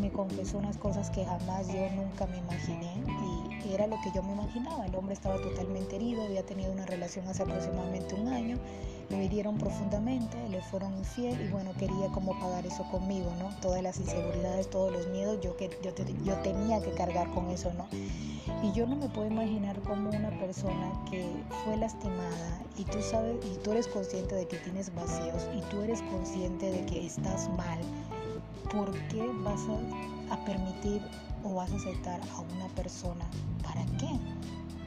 me 0.00 0.10
confesó 0.10 0.58
unas 0.58 0.76
cosas 0.76 1.10
que 1.10 1.24
jamás 1.24 1.68
yo 1.68 1.88
nunca 1.94 2.26
me 2.26 2.38
imaginé 2.38 2.92
y 3.64 3.72
era 3.72 3.86
lo 3.86 3.96
que 4.02 4.10
yo 4.14 4.22
me 4.22 4.32
imaginaba. 4.32 4.86
El 4.86 4.94
hombre 4.94 5.14
estaba 5.14 5.36
totalmente 5.36 5.96
herido, 5.96 6.22
había 6.24 6.44
tenido 6.44 6.72
una 6.72 6.86
relación 6.86 7.26
hace 7.28 7.42
aproximadamente 7.42 8.14
un 8.14 8.28
año, 8.28 8.58
lo 9.10 9.20
hirieron 9.20 9.58
profundamente, 9.58 10.36
le 10.48 10.60
fueron 10.62 10.96
infiel 10.96 11.40
y 11.40 11.48
bueno, 11.48 11.72
quería 11.78 12.08
como 12.12 12.38
pagar 12.38 12.66
eso 12.66 12.84
conmigo, 12.90 13.32
¿no? 13.38 13.50
Todas 13.60 13.82
las 13.82 13.98
inseguridades, 13.98 14.68
todos 14.70 14.92
los 14.92 15.06
miedos, 15.08 15.40
yo, 15.40 15.56
que, 15.56 15.70
yo, 15.82 15.92
yo 16.24 16.34
tenía 16.38 16.80
que 16.80 16.90
cargar 16.92 17.30
con 17.30 17.50
eso, 17.50 17.72
¿no? 17.74 17.86
Y 18.62 18.72
yo 18.72 18.86
no 18.86 18.96
me 18.96 19.08
puedo 19.08 19.26
imaginar 19.26 19.80
como 19.82 20.10
una 20.10 20.30
persona 20.38 20.92
que 21.10 21.26
fue 21.64 21.76
lastimada 21.76 22.62
y 22.76 22.84
tú 22.84 23.00
sabes 23.02 23.36
y 23.44 23.58
tú 23.62 23.72
eres 23.72 23.86
consciente 23.88 24.34
de 24.34 24.46
que 24.46 24.56
tienes 24.58 24.94
vacíos 24.94 25.48
y 25.56 25.60
tú 25.70 25.82
eres 25.82 26.02
consciente 26.02 26.70
de 26.70 26.84
que 26.86 27.06
estás 27.06 27.48
mal, 27.56 27.78
¿por 28.72 28.92
qué 29.08 29.26
vas 29.42 29.60
a, 29.68 30.34
a 30.34 30.44
permitir 30.44 31.02
o 31.42 31.54
vas 31.54 31.72
a 31.72 31.76
aceptar 31.76 32.20
a 32.20 32.40
una 32.40 32.66
persona? 32.74 33.24
¿Para 33.62 33.84
qué? 33.98 34.08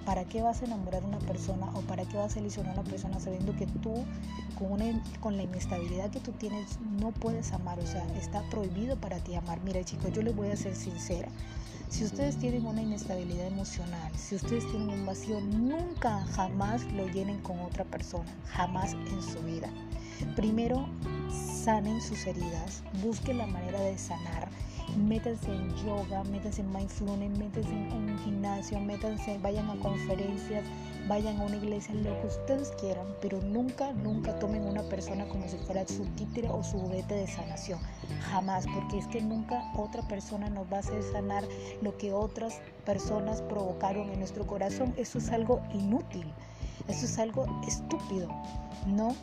¿Para 0.05 0.23
qué 0.23 0.41
vas 0.41 0.61
a 0.61 0.65
enamorar 0.65 1.03
a 1.03 1.07
una 1.07 1.19
persona 1.19 1.67
o 1.73 1.81
para 1.81 2.05
qué 2.05 2.17
vas 2.17 2.35
a 2.35 2.39
ilusionar 2.39 2.77
a 2.77 2.81
una 2.81 2.89
persona 2.89 3.19
sabiendo 3.19 3.55
que 3.55 3.67
tú 3.67 4.05
con, 4.57 4.71
una, 4.71 5.03
con 5.19 5.35
la 5.35 5.43
inestabilidad 5.43 6.09
que 6.09 6.21
tú 6.21 6.31
tienes 6.31 6.79
no 6.99 7.11
puedes 7.11 7.51
amar? 7.51 7.79
O 7.79 7.85
sea, 7.85 8.05
está 8.15 8.41
prohibido 8.49 8.95
para 8.95 9.19
ti 9.19 9.35
amar. 9.35 9.59
Mira 9.63 9.83
chicos, 9.83 10.13
yo 10.13 10.21
les 10.21 10.35
voy 10.35 10.49
a 10.49 10.55
ser 10.55 10.75
sincera. 10.75 11.27
Si 11.89 12.03
ustedes 12.03 12.37
tienen 12.37 12.65
una 12.65 12.81
inestabilidad 12.81 13.47
emocional, 13.47 14.11
si 14.17 14.35
ustedes 14.35 14.69
tienen 14.69 14.89
un 14.89 15.05
vacío, 15.05 15.39
nunca, 15.39 16.25
jamás 16.33 16.83
lo 16.91 17.07
llenen 17.07 17.39
con 17.39 17.59
otra 17.59 17.85
persona, 17.85 18.29
jamás 18.45 18.93
en 18.93 19.21
su 19.21 19.39
vida. 19.41 19.69
Primero, 20.35 20.87
sanen 21.63 22.01
sus 22.01 22.25
heridas, 22.25 22.83
busquen 23.03 23.37
la 23.39 23.47
manera 23.47 23.79
de 23.81 23.97
sanar 23.97 24.49
métanse 24.95 25.51
en 25.51 25.75
yoga, 25.85 26.23
métanse 26.25 26.61
en 26.61 26.71
mindfulness, 26.71 27.37
métanse 27.37 27.69
en 27.69 27.93
un 27.93 28.17
gimnasio, 28.19 28.79
métanse, 28.79 29.37
vayan 29.39 29.69
a 29.69 29.75
conferencias, 29.79 30.63
vayan 31.07 31.39
a 31.39 31.43
una 31.43 31.57
iglesia, 31.57 31.93
lo 31.95 32.19
que 32.21 32.27
ustedes 32.27 32.71
quieran, 32.79 33.07
pero 33.21 33.41
nunca, 33.41 33.91
nunca 33.93 34.37
tomen 34.39 34.63
una 34.63 34.83
persona 34.83 35.27
como 35.27 35.47
si 35.47 35.57
fuera 35.57 35.85
su 35.87 36.05
títere 36.15 36.49
o 36.49 36.63
su 36.63 36.79
juguete 36.79 37.15
de 37.15 37.27
sanación. 37.27 37.79
Jamás, 38.31 38.65
porque 38.73 38.97
es 38.97 39.07
que 39.07 39.21
nunca 39.21 39.71
otra 39.75 40.01
persona 40.07 40.49
nos 40.49 40.71
va 40.71 40.77
a 40.77 40.79
hacer 40.79 41.03
sanar 41.03 41.43
lo 41.81 41.97
que 41.97 42.13
otras 42.13 42.61
personas 42.85 43.41
provocaron 43.41 44.09
en 44.11 44.19
nuestro 44.19 44.47
corazón. 44.47 44.93
Eso 44.97 45.19
es 45.19 45.29
algo 45.29 45.61
inútil, 45.73 46.25
eso 46.87 47.05
es 47.05 47.19
algo 47.19 47.45
estúpido, 47.67 48.29
¿no? 48.85 49.15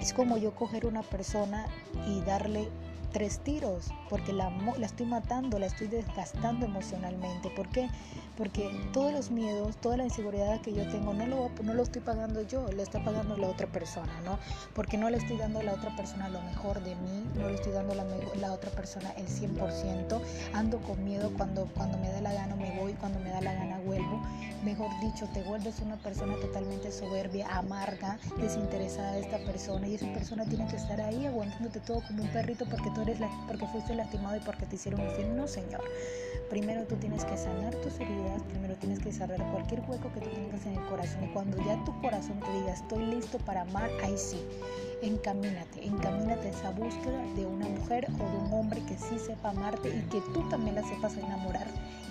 Es 0.00 0.12
como 0.12 0.38
yo 0.38 0.54
coger 0.54 0.86
una 0.86 1.02
persona 1.02 1.66
y 2.06 2.20
darle 2.20 2.68
tres 3.12 3.40
tiros, 3.40 3.86
porque 4.08 4.32
la, 4.32 4.50
la 4.78 4.86
estoy 4.86 5.06
matando, 5.06 5.58
la 5.58 5.66
estoy 5.66 5.88
desgastando 5.88 6.66
emocionalmente. 6.66 7.50
¿Por 7.50 7.68
qué? 7.68 7.88
Porque 8.36 8.70
todos 8.92 9.12
los 9.12 9.30
miedos, 9.30 9.76
toda 9.78 9.96
la 9.96 10.04
inseguridad 10.04 10.60
que 10.60 10.72
yo 10.72 10.86
tengo, 10.90 11.14
no 11.14 11.26
lo, 11.26 11.50
no 11.62 11.74
lo 11.74 11.82
estoy 11.82 12.02
pagando 12.02 12.42
yo, 12.42 12.70
lo 12.70 12.82
está 12.82 13.02
pagando 13.02 13.36
la 13.36 13.48
otra 13.48 13.66
persona, 13.66 14.12
¿no? 14.24 14.38
Porque 14.74 14.98
no 14.98 15.08
le 15.08 15.16
estoy 15.16 15.38
dando 15.38 15.60
a 15.60 15.62
la 15.62 15.72
otra 15.72 15.94
persona 15.96 16.28
lo 16.28 16.42
mejor 16.42 16.82
de 16.82 16.94
mí, 16.96 17.24
no 17.36 17.48
le 17.48 17.54
estoy 17.54 17.72
dando 17.72 17.92
a 17.92 17.96
la, 17.96 18.04
la 18.40 18.52
otra 18.52 18.70
persona 18.70 19.10
el 19.12 19.26
100%, 19.26 20.20
ando 20.52 20.78
con 20.80 21.02
miedo 21.04 21.32
cuando, 21.36 21.66
cuando 21.74 21.98
me 21.98 22.10
da 22.10 22.20
la 22.20 22.32
gana 22.32 22.56
me 22.56 22.78
voy, 22.78 22.92
cuando 22.94 23.18
me 23.20 23.30
da 23.30 23.40
la 23.40 23.54
gana 23.54 23.78
vuelvo. 23.80 24.20
Mejor 24.64 24.88
dicho, 25.00 25.28
te 25.32 25.42
vuelves 25.42 25.80
una 25.80 25.96
persona 25.96 26.34
totalmente 26.36 26.90
soberbia, 26.90 27.46
amarga, 27.56 28.18
desinteresada 28.38 29.12
de 29.12 29.20
esta 29.20 29.38
persona 29.38 29.86
y 29.86 29.94
esa 29.94 30.12
persona 30.12 30.44
tiene 30.44 30.66
que 30.66 30.76
estar 30.76 31.00
ahí 31.00 31.26
aguantándote 31.26 31.80
todo 31.80 32.02
como 32.06 32.22
un 32.22 32.28
perrito 32.30 32.64
porque 32.66 32.90
tú 32.96 33.02
eres 33.02 33.20
la, 33.20 33.28
porque 33.46 33.66
fuiste 33.66 33.94
lastimado 33.94 34.36
y 34.36 34.40
porque 34.40 34.64
te 34.64 34.76
hicieron 34.76 35.02
infiel. 35.02 35.36
No, 35.36 35.46
señor. 35.46 35.82
Primero 36.48 36.84
tú 36.86 36.96
tienes 36.96 37.24
que 37.24 37.36
sanar 37.36 37.74
tus 37.76 37.94
heridas, 38.00 38.42
primero 38.48 38.74
tienes 38.76 39.00
que 39.00 39.12
cerrar 39.12 39.42
cualquier 39.50 39.80
hueco 39.80 40.10
que 40.12 40.20
tú 40.20 40.30
tengas 40.30 40.64
en 40.64 40.76
el 40.76 40.86
corazón 40.86 41.24
y 41.24 41.26
cuando 41.32 41.56
ya 41.58 41.84
tu 41.84 42.00
corazón 42.00 42.38
te 42.38 42.52
diga 42.52 42.72
estoy 42.72 43.04
listo 43.04 43.38
para 43.38 43.62
amar, 43.62 43.90
ahí 44.04 44.16
sí, 44.16 44.40
encamínate, 45.02 45.84
encamínate 45.84 46.46
a 46.46 46.50
esa 46.50 46.70
búsqueda 46.70 47.20
de 47.34 47.46
una 47.46 47.68
mujer 47.68 48.06
o 48.14 48.30
de 48.30 48.46
un 48.46 48.52
hombre 48.52 48.80
que 48.86 48.96
sí 48.96 49.18
sepa 49.18 49.50
amarte 49.50 49.88
y 49.88 50.02
que 50.02 50.20
tú 50.32 50.48
también 50.48 50.76
la 50.76 50.84
sepas 50.84 51.16
enamorar 51.16 51.66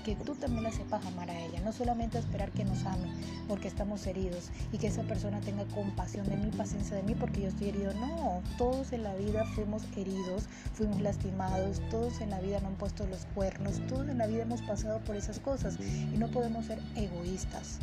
que 0.05 0.15
tú 0.15 0.35
también 0.35 0.63
la 0.63 0.71
sepas 0.71 1.03
amar 1.07 1.31
a 1.31 1.39
ella, 1.39 1.59
no 1.61 1.73
solamente 1.73 2.19
esperar 2.19 2.51
que 2.51 2.63
nos 2.63 2.85
ame 2.85 3.09
porque 3.47 3.67
estamos 3.67 4.05
heridos 4.05 4.51
y 4.71 4.77
que 4.77 4.85
esa 4.87 5.01
persona 5.01 5.41
tenga 5.41 5.65
compasión 5.65 6.29
de 6.29 6.37
mí, 6.37 6.51
paciencia 6.55 6.95
de 6.95 7.01
mí 7.01 7.15
porque 7.15 7.41
yo 7.41 7.47
estoy 7.47 7.69
herido. 7.69 7.91
No, 7.95 8.43
todos 8.59 8.93
en 8.93 9.01
la 9.01 9.15
vida 9.15 9.45
fuimos 9.55 9.81
heridos, 9.97 10.43
fuimos 10.75 11.01
lastimados, 11.01 11.81
todos 11.89 12.19
en 12.19 12.29
la 12.29 12.41
vida 12.41 12.59
no 12.59 12.67
han 12.67 12.75
puesto 12.75 13.07
los 13.07 13.25
cuernos, 13.33 13.79
todos 13.87 14.09
en 14.09 14.17
la 14.17 14.27
vida 14.27 14.43
hemos 14.43 14.61
pasado 14.61 14.99
por 14.99 15.15
esas 15.15 15.39
cosas 15.39 15.77
y 15.79 16.17
no 16.17 16.27
podemos 16.27 16.65
ser 16.65 16.79
egoístas. 16.95 17.79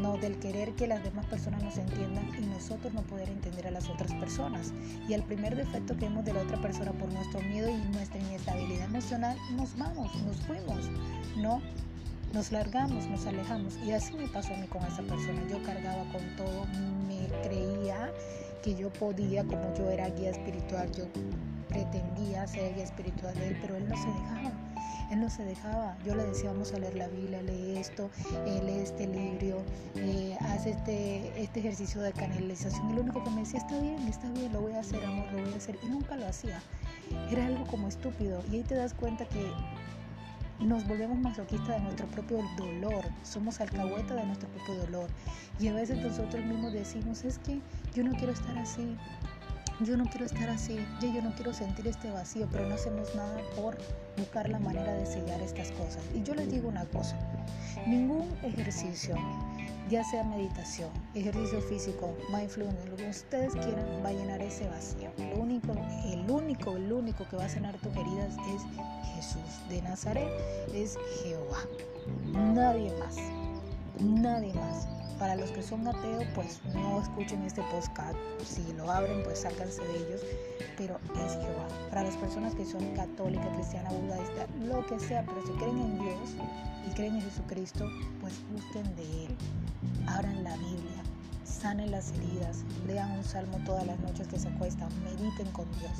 No, 0.00 0.18
del 0.18 0.38
querer 0.38 0.74
que 0.74 0.86
las 0.86 1.02
demás 1.02 1.24
personas 1.26 1.62
nos 1.62 1.78
entiendan 1.78 2.28
y 2.36 2.46
nosotros 2.46 2.92
no 2.92 3.02
poder 3.02 3.28
entender 3.30 3.66
a 3.68 3.70
las 3.70 3.88
otras 3.88 4.12
personas. 4.14 4.72
Y 5.08 5.14
el 5.14 5.22
primer 5.22 5.56
defecto 5.56 5.96
que 5.96 6.06
vemos 6.06 6.24
de 6.24 6.34
la 6.34 6.42
otra 6.42 6.60
persona 6.60 6.92
por 6.92 7.10
nuestro 7.10 7.40
miedo 7.40 7.70
y 7.70 7.76
nuestra 7.94 8.20
inestabilidad 8.20 8.84
emocional, 8.86 9.38
nos 9.56 9.74
vamos, 9.78 10.14
nos 10.24 10.36
fuimos. 10.42 10.90
No, 11.38 11.62
nos 12.34 12.52
largamos, 12.52 13.06
nos 13.06 13.24
alejamos. 13.24 13.78
Y 13.86 13.92
así 13.92 14.14
me 14.14 14.28
pasó 14.28 14.52
a 14.52 14.58
mí 14.58 14.66
con 14.66 14.82
esa 14.82 15.02
persona. 15.02 15.42
Yo 15.48 15.62
cargaba 15.62 16.04
con 16.12 16.36
todo, 16.36 16.66
me 17.08 17.26
creía 17.42 18.12
que 18.62 18.74
yo 18.74 18.92
podía, 18.92 19.44
como 19.44 19.72
yo 19.74 19.88
era 19.88 20.10
guía 20.10 20.30
espiritual, 20.30 20.90
yo 20.92 21.04
pretendía 21.74 22.46
ser 22.46 22.72
guía 22.74 22.84
espiritual 22.84 23.34
de 23.34 23.48
él, 23.48 23.58
pero 23.60 23.76
él 23.76 23.88
no 23.88 23.96
se 23.96 24.06
dejaba. 24.06 24.52
Él 25.10 25.20
no 25.20 25.28
se 25.28 25.44
dejaba. 25.44 25.96
Yo 26.04 26.14
le 26.14 26.24
decía, 26.24 26.50
vamos 26.50 26.72
a 26.72 26.78
leer 26.78 26.94
la 26.94 27.08
Biblia, 27.08 27.42
lee 27.42 27.76
esto, 27.76 28.10
eh, 28.46 28.62
lee 28.64 28.78
este 28.78 29.06
libro, 29.06 29.62
eh, 29.96 30.36
haz 30.40 30.66
este, 30.66 31.42
este 31.42 31.60
ejercicio 31.60 32.00
de 32.00 32.12
canalización. 32.12 32.90
Y 32.90 32.94
lo 32.94 33.02
único 33.02 33.22
que 33.22 33.30
me 33.30 33.40
decía, 33.40 33.58
está 33.58 33.78
bien, 33.80 33.98
está 34.08 34.30
bien, 34.30 34.52
lo 34.52 34.60
voy 34.60 34.72
a 34.72 34.80
hacer, 34.80 35.04
amor, 35.04 35.26
lo 35.32 35.42
voy 35.42 35.52
a 35.52 35.56
hacer. 35.56 35.76
Y 35.82 35.88
nunca 35.88 36.16
lo 36.16 36.26
hacía. 36.26 36.62
Era 37.30 37.46
algo 37.46 37.66
como 37.66 37.88
estúpido. 37.88 38.40
Y 38.50 38.56
ahí 38.56 38.62
te 38.62 38.76
das 38.76 38.94
cuenta 38.94 39.26
que 39.26 39.52
nos 40.60 40.86
volvemos 40.86 41.18
masoquistas 41.18 41.68
de 41.68 41.80
nuestro 41.80 42.06
propio 42.06 42.38
dolor, 42.56 43.04
somos 43.24 43.60
alcahueta 43.60 44.14
de 44.14 44.24
nuestro 44.24 44.48
propio 44.50 44.74
dolor. 44.76 45.10
Y 45.58 45.68
a 45.68 45.74
veces 45.74 45.98
nosotros 45.98 46.44
mismos 46.44 46.72
decimos, 46.72 47.24
es 47.24 47.38
que 47.38 47.60
yo 47.94 48.04
no 48.04 48.12
quiero 48.12 48.32
estar 48.32 48.56
así, 48.58 48.96
yo 49.80 49.96
no 49.96 50.04
quiero 50.04 50.26
estar 50.26 50.48
así, 50.50 50.78
yo, 51.00 51.22
no 51.22 51.34
quiero 51.34 51.52
sentir 51.52 51.88
este 51.88 52.10
vacío, 52.10 52.48
pero 52.50 52.66
no 52.66 52.74
hacemos 52.74 53.14
nada 53.14 53.40
por 53.56 53.76
buscar 54.16 54.48
la 54.48 54.58
manera 54.58 54.92
de 54.92 55.06
sellar 55.06 55.40
estas 55.40 55.70
cosas. 55.72 56.02
Y 56.14 56.22
yo 56.22 56.34
les 56.34 56.50
digo 56.50 56.68
una 56.68 56.84
cosa, 56.86 57.18
ningún 57.86 58.28
ejercicio, 58.42 59.16
ya 59.90 60.04
sea 60.04 60.22
meditación, 60.24 60.90
ejercicio 61.14 61.60
físico, 61.62 62.14
mindfulness, 62.32 62.88
lo 62.88 62.96
que 62.96 63.08
ustedes 63.08 63.52
quieran, 63.54 63.86
va 64.04 64.10
a 64.10 64.12
llenar 64.12 64.40
ese 64.40 64.68
vacío. 64.68 65.10
Lo 65.18 65.42
único, 65.42 65.72
el 66.04 66.30
único, 66.30 66.76
el 66.76 66.92
único 66.92 67.28
que 67.28 67.36
va 67.36 67.46
a 67.46 67.48
sanar 67.48 67.76
tus 67.78 67.94
heridas 67.96 68.34
es 68.54 68.62
Jesús 69.14 69.68
de 69.68 69.82
Nazaret, 69.82 70.28
es 70.72 70.96
Jehová. 71.22 71.58
Nadie 72.32 72.92
más, 72.98 73.16
nadie 74.00 74.54
más. 74.54 74.93
Para 75.18 75.36
los 75.36 75.50
que 75.50 75.62
son 75.62 75.86
ateos, 75.86 76.24
pues 76.34 76.60
no 76.74 77.00
escuchen 77.00 77.42
este 77.44 77.62
podcast. 77.70 78.16
Si 78.44 78.72
lo 78.72 78.90
abren, 78.90 79.22
pues 79.22 79.40
sácanse 79.40 79.82
de 79.82 79.96
ellos. 79.96 80.20
Pero 80.76 80.98
es 81.24 81.32
Jehová. 81.32 81.68
Para 81.90 82.02
las 82.04 82.16
personas 82.16 82.54
que 82.54 82.64
son 82.64 82.94
católicas, 82.94 83.48
cristianas, 83.54 83.92
budistas, 83.92 84.48
lo 84.66 84.84
que 84.86 84.98
sea, 84.98 85.24
pero 85.24 85.46
si 85.46 85.52
creen 85.52 85.78
en 85.78 85.98
Dios 85.98 86.30
y 86.88 86.94
creen 86.94 87.16
en 87.16 87.22
Jesucristo, 87.22 87.88
pues 88.20 88.34
gusten 88.52 88.96
de 88.96 89.26
Él. 89.26 89.36
Abran 90.08 90.42
la 90.42 90.56
Biblia, 90.56 91.02
sanen 91.44 91.90
las 91.90 92.10
heridas, 92.12 92.64
lean 92.86 93.12
un 93.12 93.24
salmo 93.24 93.58
todas 93.64 93.86
las 93.86 93.98
noches 94.00 94.26
que 94.28 94.38
se 94.38 94.48
acuestan, 94.48 94.88
mediten 95.04 95.50
con 95.52 95.70
Dios 95.78 95.92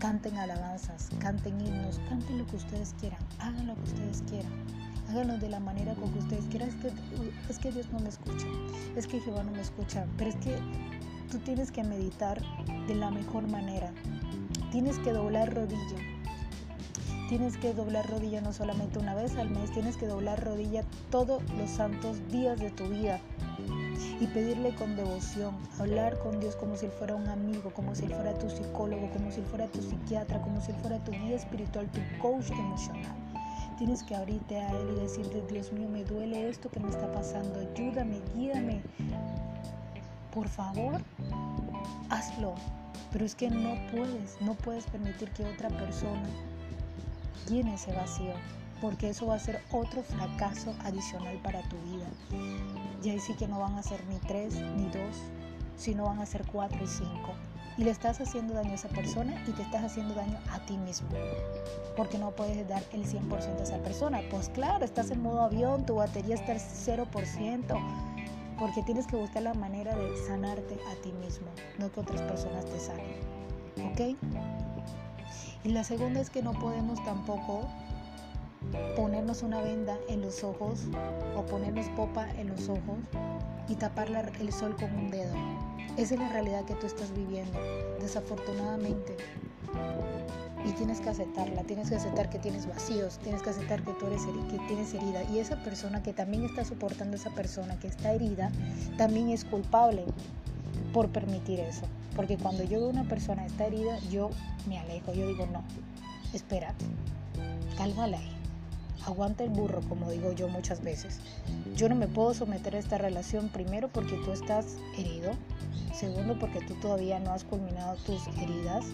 canten 0.00 0.36
alabanzas, 0.36 1.08
canten 1.18 1.58
himnos, 1.58 1.98
canten 2.10 2.36
lo 2.36 2.46
que 2.46 2.56
ustedes 2.56 2.94
quieran, 3.00 3.20
hagan 3.38 3.66
lo 3.66 3.74
que 3.74 3.82
ustedes 3.84 4.22
quieran 4.28 4.83
háganlo 5.08 5.38
de 5.38 5.48
la 5.48 5.60
manera 5.60 5.94
como 5.94 6.16
ustedes 6.18 6.44
quieran. 6.46 6.68
Es 6.68 6.76
que, 6.76 6.92
es 7.48 7.58
que 7.58 7.72
Dios 7.72 7.86
no 7.92 8.00
me 8.00 8.08
escucha, 8.08 8.46
es 8.96 9.06
que 9.06 9.20
Jehová 9.20 9.42
no 9.42 9.52
me 9.52 9.60
escucha, 9.60 10.06
pero 10.16 10.30
es 10.30 10.36
que 10.36 10.56
tú 11.30 11.38
tienes 11.38 11.70
que 11.70 11.82
meditar 11.82 12.40
de 12.86 12.94
la 12.94 13.10
mejor 13.10 13.48
manera. 13.48 13.92
Tienes 14.70 14.98
que 14.98 15.12
doblar 15.12 15.54
rodilla. 15.54 15.96
Tienes 17.28 17.56
que 17.56 17.72
doblar 17.72 18.08
rodilla 18.10 18.40
no 18.42 18.52
solamente 18.52 18.98
una 18.98 19.14
vez 19.14 19.34
al 19.36 19.50
mes, 19.50 19.72
tienes 19.72 19.96
que 19.96 20.06
doblar 20.06 20.44
rodilla 20.44 20.84
todos 21.10 21.42
los 21.58 21.70
santos 21.70 22.18
días 22.30 22.58
de 22.60 22.70
tu 22.70 22.84
vida 22.84 23.18
y 24.20 24.26
pedirle 24.26 24.74
con 24.74 24.94
devoción, 24.94 25.56
hablar 25.78 26.18
con 26.18 26.38
Dios 26.38 26.54
como 26.56 26.76
si 26.76 26.86
él 26.86 26.92
fuera 26.92 27.14
un 27.14 27.26
amigo, 27.28 27.72
como 27.72 27.94
si 27.94 28.04
él 28.04 28.14
fuera 28.14 28.38
tu 28.38 28.50
psicólogo, 28.50 29.10
como 29.10 29.30
si 29.30 29.40
él 29.40 29.46
fuera 29.46 29.66
tu 29.68 29.80
psiquiatra, 29.80 30.40
como 30.42 30.60
si 30.60 30.72
él 30.72 30.76
fuera 30.78 31.02
tu 31.02 31.12
guía 31.12 31.36
espiritual, 31.36 31.90
tu 31.90 32.00
coach 32.20 32.50
emocional. 32.50 33.23
Tienes 33.78 34.04
que 34.04 34.14
abrirte 34.14 34.56
a 34.56 34.70
Él 34.70 34.94
y 34.96 35.00
decirle, 35.00 35.42
Dios 35.50 35.72
mío, 35.72 35.88
me 35.88 36.04
duele 36.04 36.48
esto 36.48 36.70
que 36.70 36.78
me 36.78 36.90
está 36.90 37.10
pasando, 37.12 37.58
ayúdame, 37.58 38.20
guíame. 38.34 38.82
Por 40.32 40.48
favor, 40.48 41.00
hazlo. 42.08 42.54
Pero 43.12 43.24
es 43.24 43.34
que 43.34 43.50
no 43.50 43.74
puedes, 43.90 44.40
no 44.40 44.54
puedes 44.54 44.86
permitir 44.86 45.30
que 45.30 45.44
otra 45.44 45.68
persona 45.70 46.28
llene 47.48 47.74
ese 47.74 47.92
vacío, 47.92 48.32
porque 48.80 49.10
eso 49.10 49.26
va 49.26 49.34
a 49.34 49.38
ser 49.40 49.60
otro 49.70 50.02
fracaso 50.02 50.74
adicional 50.84 51.38
para 51.42 51.62
tu 51.68 51.76
vida. 51.78 52.06
Y 53.02 53.10
ahí 53.10 53.20
sí 53.20 53.34
que 53.34 53.48
no 53.48 53.60
van 53.60 53.74
a 53.74 53.82
ser 53.82 54.04
ni 54.06 54.18
tres 54.18 54.54
ni 54.76 54.84
dos, 54.86 55.16
sino 55.76 56.04
van 56.04 56.20
a 56.20 56.26
ser 56.26 56.44
cuatro 56.46 56.82
y 56.82 56.88
cinco 56.88 57.34
y 57.76 57.84
le 57.84 57.90
estás 57.90 58.20
haciendo 58.20 58.54
daño 58.54 58.70
a 58.72 58.74
esa 58.74 58.88
persona 58.88 59.42
y 59.46 59.50
te 59.52 59.62
estás 59.62 59.84
haciendo 59.84 60.14
daño 60.14 60.38
a 60.50 60.64
ti 60.64 60.76
mismo. 60.78 61.08
Porque 61.96 62.18
no 62.18 62.30
puedes 62.30 62.66
dar 62.68 62.82
el 62.92 63.04
100% 63.04 63.60
a 63.60 63.62
esa 63.62 63.78
persona. 63.78 64.20
Pues 64.30 64.48
claro, 64.48 64.84
estás 64.84 65.10
en 65.10 65.22
modo 65.22 65.42
avión, 65.42 65.84
tu 65.86 65.96
batería 65.96 66.34
está 66.34 66.52
al 66.52 66.60
0%. 66.60 67.78
Porque 68.58 68.82
tienes 68.82 69.06
que 69.06 69.16
buscar 69.16 69.42
la 69.42 69.54
manera 69.54 69.94
de 69.96 70.16
sanarte 70.28 70.78
a 70.92 71.02
ti 71.02 71.12
mismo, 71.12 71.48
no 71.78 71.90
que 71.90 72.00
otras 72.00 72.22
personas 72.22 72.64
te 72.64 72.78
sanen. 72.78 73.16
¿Ok? 73.90 74.16
Y 75.64 75.70
la 75.70 75.82
segunda 75.82 76.20
es 76.20 76.30
que 76.30 76.42
no 76.42 76.52
podemos 76.52 77.02
tampoco 77.04 77.68
ponernos 78.96 79.42
una 79.42 79.60
venda 79.60 79.96
en 80.08 80.20
los 80.20 80.44
ojos 80.44 80.86
o 81.36 81.42
ponernos 81.42 81.88
popa 81.90 82.30
en 82.32 82.48
los 82.48 82.68
ojos 82.68 82.98
y 83.68 83.74
tapar 83.74 84.08
el 84.40 84.52
sol 84.52 84.76
con 84.76 84.94
un 84.94 85.10
dedo. 85.10 85.34
Esa 85.96 86.14
es 86.14 86.20
la 86.20 86.28
realidad 86.28 86.64
que 86.64 86.74
tú 86.74 86.86
estás 86.86 87.12
viviendo, 87.14 87.58
desafortunadamente. 88.00 89.16
Y 90.66 90.72
tienes 90.72 91.00
que 91.00 91.10
aceptarla, 91.10 91.62
tienes 91.64 91.90
que 91.90 91.96
aceptar 91.96 92.30
que 92.30 92.38
tienes 92.38 92.66
vacíos, 92.66 93.18
tienes 93.18 93.42
que 93.42 93.50
aceptar 93.50 93.82
que 93.82 93.92
tú 93.92 94.06
eres 94.06 94.22
que 94.50 94.58
tienes 94.66 94.94
herida. 94.94 95.22
Y 95.24 95.38
esa 95.38 95.62
persona 95.62 96.02
que 96.02 96.12
también 96.12 96.44
está 96.44 96.64
soportando 96.64 97.16
esa 97.16 97.30
persona 97.30 97.78
que 97.78 97.88
está 97.88 98.12
herida, 98.12 98.50
también 98.96 99.28
es 99.28 99.44
culpable 99.44 100.04
por 100.92 101.10
permitir 101.10 101.60
eso. 101.60 101.86
Porque 102.16 102.38
cuando 102.38 102.64
yo 102.64 102.80
veo 102.80 102.88
una 102.88 103.04
persona 103.04 103.44
está 103.44 103.66
herida, 103.66 103.98
yo 104.10 104.30
me 104.68 104.78
alejo, 104.78 105.12
yo 105.12 105.26
digo, 105.26 105.46
no, 105.46 105.62
espérate, 106.32 106.84
cálmala 107.76 108.18
aguanta 109.06 109.44
el 109.44 109.50
burro, 109.50 109.80
como 109.88 110.10
digo 110.10 110.32
yo 110.32 110.48
muchas 110.48 110.82
veces. 110.82 111.20
Yo 111.76 111.88
no 111.88 111.94
me 111.94 112.08
puedo 112.08 112.34
someter 112.34 112.76
a 112.76 112.78
esta 112.78 112.98
relación 112.98 113.48
primero 113.48 113.88
porque 113.88 114.16
tú 114.24 114.32
estás 114.32 114.76
herido, 114.96 115.32
segundo 115.92 116.38
porque 116.38 116.60
tú 116.60 116.74
todavía 116.74 117.18
no 117.20 117.32
has 117.32 117.44
culminado 117.44 117.96
tus 118.06 118.26
heridas, 118.40 118.86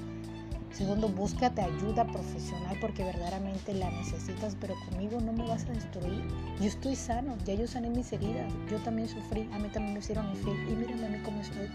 segundo 0.73 1.09
búscate 1.09 1.63
ayuda 1.63 2.07
profesional 2.07 2.77
porque 2.81 3.05
verdaderamente 3.05 3.75
la 3.75 3.91
necesitas, 3.91 4.57
pero 4.61 4.75
conmigo 4.89 5.21
no 5.21 5.33
me 5.33 5.47
vas 5.47 5.65
a 5.65 5.73
destruir. 5.73 6.27
Yo 6.59 6.67
estoy 6.67 6.97
sano, 6.97 7.37
ya 7.45 7.55
yo 7.55 7.67
sané 7.67 7.91
mis 7.91 8.13
heridas, 8.13 8.53
yo 8.71 8.79
también 8.79 9.09
sufrí, 9.09 9.49
a 9.53 9.59
mí 9.59 9.69
también 9.69 9.95
me 9.95 10.01
hicieron 10.01 10.29
infiel 10.31 10.57
y 10.69 10.77
mírame 10.77 11.07
a 11.07 11.11
mí 11.11 11.19
cómo 11.25 11.41
estoy 11.41 11.69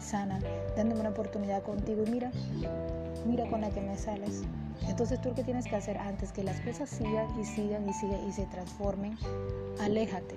sana, 0.00 0.40
dándome 0.76 1.00
una 1.00 1.10
oportunidad 1.10 1.62
contigo 1.62 2.04
y 2.06 2.10
mira, 2.10 2.30
mira 3.26 3.48
con 3.48 3.60
la 3.60 3.70
que 3.70 3.80
me 3.80 3.96
sales. 3.96 4.42
Entonces 4.86 5.20
tú 5.20 5.30
lo 5.30 5.34
que 5.34 5.44
tienes 5.44 5.66
que 5.66 5.76
hacer 5.76 5.98
antes 5.98 6.32
que 6.32 6.42
las 6.42 6.60
cosas 6.60 6.88
sigan 6.88 7.26
y 7.40 7.44
sigan 7.44 7.88
y 7.88 7.92
sigan 7.92 8.26
y 8.28 8.32
se 8.32 8.46
transformen, 8.46 9.16
aléjate. 9.80 10.36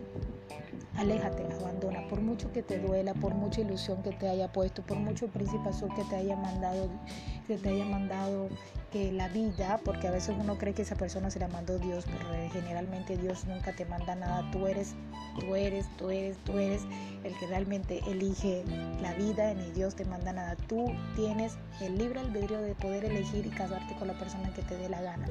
Aléjate, 0.97 1.47
abandona, 1.53 2.07
por 2.09 2.21
mucho 2.21 2.51
que 2.51 2.61
te 2.61 2.77
duela, 2.77 3.13
por 3.13 3.33
mucha 3.33 3.61
ilusión 3.61 4.03
que 4.03 4.11
te 4.11 4.27
haya 4.27 4.51
puesto, 4.51 4.81
por 4.83 4.97
mucho 4.97 5.27
príncipe 5.27 5.69
azul 5.69 5.89
que 5.95 6.03
te 6.03 6.15
haya 6.17 6.35
mandado, 6.35 6.89
que 7.47 7.57
te 7.57 7.69
haya 7.69 7.85
mandado 7.85 8.49
que 8.91 9.11
la 9.11 9.29
vida, 9.29 9.79
porque 9.85 10.07
a 10.09 10.11
veces 10.11 10.35
uno 10.37 10.57
cree 10.57 10.73
que 10.73 10.81
esa 10.81 10.95
persona 10.95 11.31
se 11.31 11.39
la 11.39 11.47
mandó 11.47 11.79
Dios, 11.79 12.05
pero 12.05 12.27
generalmente 12.51 13.15
Dios 13.17 13.45
nunca 13.45 13.73
te 13.73 13.85
manda 13.85 14.15
nada, 14.15 14.49
tú 14.51 14.67
eres, 14.67 14.93
tú 15.39 15.55
eres, 15.55 15.85
tú 15.97 16.09
eres, 16.09 16.37
tú 16.43 16.59
eres 16.59 16.81
el 17.23 17.33
que 17.39 17.47
realmente 17.47 18.01
elige 18.07 18.63
la 19.01 19.13
vida, 19.13 19.53
ni 19.53 19.71
Dios 19.71 19.95
te 19.95 20.03
manda 20.03 20.33
nada, 20.33 20.57
tú 20.67 20.91
tienes 21.15 21.53
el 21.79 21.97
libre 21.97 22.19
albedrío 22.19 22.61
de 22.61 22.75
poder 22.75 23.05
elegir 23.05 23.45
y 23.45 23.49
casarte 23.49 23.95
con 23.95 24.09
la 24.09 24.19
persona 24.19 24.53
que 24.53 24.61
te 24.61 24.75
dé 24.75 24.89
la 24.89 25.01
gana, 25.01 25.25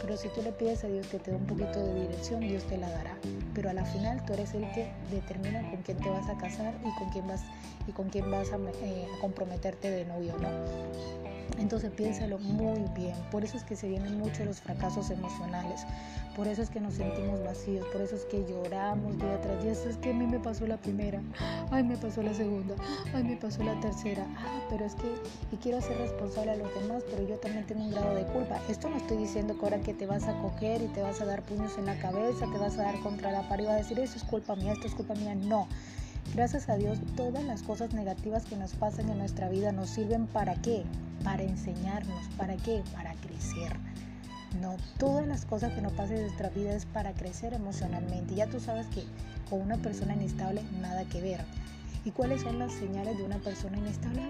pero 0.00 0.16
si 0.16 0.28
tú 0.28 0.40
le 0.42 0.52
pides 0.52 0.84
a 0.84 0.88
Dios 0.88 1.06
que 1.08 1.18
te 1.18 1.32
dé 1.32 1.36
un 1.36 1.46
poquito 1.46 1.80
de 1.80 2.02
dirección, 2.02 2.40
Dios 2.40 2.62
te 2.64 2.78
la 2.78 2.88
dará, 2.88 3.16
pero 3.52 3.68
a 3.68 3.72
la 3.72 3.84
final 3.84 4.24
tú 4.24 4.34
eres 4.34 4.54
el 4.54 4.70
que 4.72 4.92
determina 5.10 5.68
con 5.70 5.82
quién 5.82 5.98
te 5.98 6.08
vas 6.08 6.28
a 6.28 6.36
casar 6.36 6.74
y 6.84 6.98
con 6.98 7.10
quién 7.10 7.26
vas, 7.26 7.42
y 7.86 7.92
con 7.92 8.08
quién 8.08 8.30
vas 8.30 8.52
a, 8.52 8.56
eh, 8.82 9.06
comprometerte 9.20 9.90
de 9.90 10.04
novio, 10.04 10.34
¿no? 10.40 11.21
Entonces 11.58 11.90
piénsalo 11.90 12.38
muy 12.38 12.80
bien. 12.94 13.14
Por 13.30 13.44
eso 13.44 13.56
es 13.56 13.64
que 13.64 13.76
se 13.76 13.88
vienen 13.88 14.18
mucho 14.18 14.44
los 14.44 14.60
fracasos 14.60 15.10
emocionales. 15.10 15.84
Por 16.36 16.48
eso 16.48 16.62
es 16.62 16.70
que 16.70 16.80
nos 16.80 16.94
sentimos 16.94 17.42
vacíos. 17.44 17.86
Por 17.92 18.00
eso 18.00 18.16
es 18.16 18.24
que 18.24 18.44
lloramos 18.48 19.18
día 19.18 19.40
tras 19.42 19.62
día. 19.62 19.72
Es 19.72 19.96
que 19.98 20.10
a 20.10 20.14
mí 20.14 20.26
me 20.26 20.40
pasó 20.40 20.66
la 20.66 20.78
primera. 20.78 21.20
Ay, 21.70 21.82
me 21.84 21.96
pasó 21.96 22.22
la 22.22 22.32
segunda. 22.32 22.74
Ay, 23.14 23.24
me 23.24 23.36
pasó 23.36 23.62
la 23.62 23.78
tercera. 23.80 24.26
Ah, 24.38 24.60
pero 24.70 24.84
es 24.84 24.94
que 24.94 25.12
y 25.52 25.56
quiero 25.56 25.80
ser 25.82 25.98
responsable 25.98 26.52
a 26.52 26.56
los 26.56 26.74
demás, 26.74 27.02
pero 27.10 27.26
yo 27.26 27.36
también 27.36 27.66
tengo 27.66 27.82
un 27.82 27.90
grado 27.90 28.14
de 28.14 28.24
culpa. 28.24 28.60
Esto 28.68 28.88
no 28.88 28.96
estoy 28.96 29.18
diciendo 29.18 29.58
que 29.58 29.64
ahora 29.64 29.80
que 29.80 29.92
te 29.92 30.06
vas 30.06 30.26
a 30.28 30.38
coger 30.40 30.80
y 30.80 30.86
te 30.88 31.02
vas 31.02 31.20
a 31.20 31.26
dar 31.26 31.42
puños 31.42 31.76
en 31.76 31.86
la 31.86 31.98
cabeza, 31.98 32.46
te 32.50 32.58
vas 32.58 32.78
a 32.78 32.82
dar 32.84 32.98
contra 33.00 33.30
la 33.30 33.48
pared 33.48 33.64
y 33.64 33.66
vas 33.66 33.74
a 33.74 33.78
decir, 33.78 33.98
eso 33.98 34.16
es 34.16 34.24
culpa 34.24 34.56
mía, 34.56 34.72
esto 34.72 34.86
es 34.86 34.94
culpa 34.94 35.14
mía. 35.14 35.34
No. 35.34 35.68
Gracias 36.34 36.68
a 36.70 36.76
Dios, 36.76 36.98
todas 37.14 37.44
las 37.44 37.62
cosas 37.62 37.92
negativas 37.92 38.44
que 38.46 38.56
nos 38.56 38.74
pasan 38.74 39.10
en 39.10 39.18
nuestra 39.18 39.50
vida 39.50 39.70
nos 39.70 39.90
sirven 39.90 40.26
para 40.26 40.54
qué? 40.62 40.84
Para 41.22 41.42
enseñarnos. 41.42 42.26
¿Para 42.38 42.56
qué? 42.56 42.82
Para 42.94 43.12
crecer. 43.16 43.76
No, 44.60 44.76
todas 44.98 45.26
las 45.26 45.44
cosas 45.44 45.72
que 45.74 45.82
nos 45.82 45.92
pasan 45.92 46.16
en 46.16 46.22
nuestra 46.22 46.48
vida 46.48 46.74
es 46.74 46.86
para 46.86 47.12
crecer 47.12 47.52
emocionalmente. 47.52 48.34
Ya 48.34 48.46
tú 48.46 48.60
sabes 48.60 48.86
que 48.86 49.04
con 49.50 49.60
una 49.60 49.76
persona 49.76 50.14
inestable 50.14 50.62
nada 50.80 51.04
que 51.04 51.20
ver. 51.20 51.44
¿Y 52.04 52.10
cuáles 52.10 52.42
son 52.42 52.58
las 52.58 52.72
señales 52.72 53.16
de 53.16 53.22
una 53.22 53.38
persona 53.38 53.78
inestable? 53.78 54.22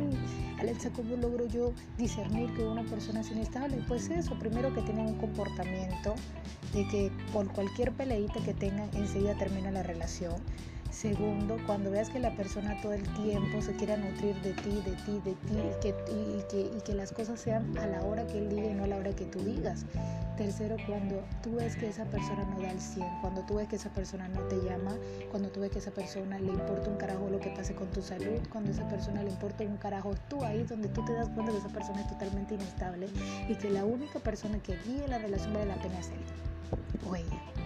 Alexa, 0.58 0.90
¿cómo 0.90 1.16
logro 1.16 1.46
yo 1.46 1.72
discernir 1.96 2.52
que 2.54 2.64
una 2.64 2.82
persona 2.82 3.20
es 3.20 3.30
inestable? 3.30 3.78
Pues 3.88 4.10
eso, 4.10 4.38
primero 4.38 4.74
que 4.74 4.82
tienen 4.82 5.06
un 5.06 5.14
comportamiento 5.14 6.14
de 6.74 6.86
que 6.88 7.12
por 7.32 7.50
cualquier 7.52 7.92
peleita 7.92 8.40
que 8.44 8.52
tengan 8.52 8.90
enseguida 8.92 9.38
termina 9.38 9.70
la 9.70 9.82
relación. 9.82 10.34
Segundo, 10.92 11.56
cuando 11.66 11.90
veas 11.90 12.10
que 12.10 12.20
la 12.20 12.36
persona 12.36 12.78
todo 12.82 12.92
el 12.92 13.02
tiempo 13.14 13.62
se 13.62 13.72
quiera 13.72 13.96
nutrir 13.96 14.36
de 14.42 14.52
ti, 14.52 14.70
de 14.84 14.92
ti, 14.92 15.20
de 15.24 15.34
ti, 15.34 15.54
y 15.54 15.80
que, 15.80 15.88
y, 15.88 16.42
que, 16.50 16.76
y 16.76 16.80
que, 16.82 16.92
las 16.94 17.12
cosas 17.12 17.40
sean 17.40 17.76
a 17.78 17.86
la 17.86 18.02
hora 18.02 18.26
que 18.26 18.36
él 18.36 18.50
diga 18.50 18.66
y 18.66 18.74
no 18.74 18.84
a 18.84 18.86
la 18.86 18.96
hora 18.96 19.10
que 19.16 19.24
tú 19.24 19.38
digas. 19.40 19.86
Tercero, 20.36 20.76
cuando 20.86 21.24
tú 21.42 21.54
ves 21.54 21.76
que 21.76 21.88
esa 21.88 22.04
persona 22.04 22.44
no 22.44 22.60
da 22.60 22.70
el 22.70 22.80
100, 22.80 23.06
cuando 23.22 23.40
tú 23.40 23.54
ves 23.54 23.68
que 23.68 23.76
esa 23.76 23.88
persona 23.88 24.28
no 24.28 24.42
te 24.42 24.56
llama, 24.56 24.94
cuando 25.30 25.48
tú 25.48 25.60
ves 25.60 25.70
que 25.70 25.78
esa 25.78 25.92
persona 25.92 26.38
le 26.38 26.52
importa 26.52 26.90
un 26.90 26.98
carajo 26.98 27.30
lo 27.30 27.40
que 27.40 27.50
pase 27.50 27.74
con 27.74 27.90
tu 27.90 28.02
salud, 28.02 28.40
cuando 28.50 28.70
a 28.70 28.74
esa 28.74 28.86
persona 28.86 29.22
le 29.22 29.30
importa 29.30 29.64
un 29.64 29.78
carajo, 29.78 30.14
tú 30.28 30.44
ahí 30.44 30.62
donde 30.64 30.88
tú 30.88 31.02
te 31.06 31.14
das 31.14 31.30
cuenta 31.30 31.52
que 31.52 31.58
esa 31.58 31.68
persona 31.68 32.02
es 32.02 32.08
totalmente 32.08 32.54
inestable 32.54 33.08
y 33.48 33.54
que 33.54 33.70
la 33.70 33.86
única 33.86 34.18
persona 34.18 34.58
que 34.62 34.76
guía 34.84 35.08
la 35.08 35.16
relación 35.16 35.54
vale 35.54 35.66
la 35.66 35.76
pena 35.76 36.00
él 36.00 37.08
o 37.08 37.16
ella. 37.16 37.61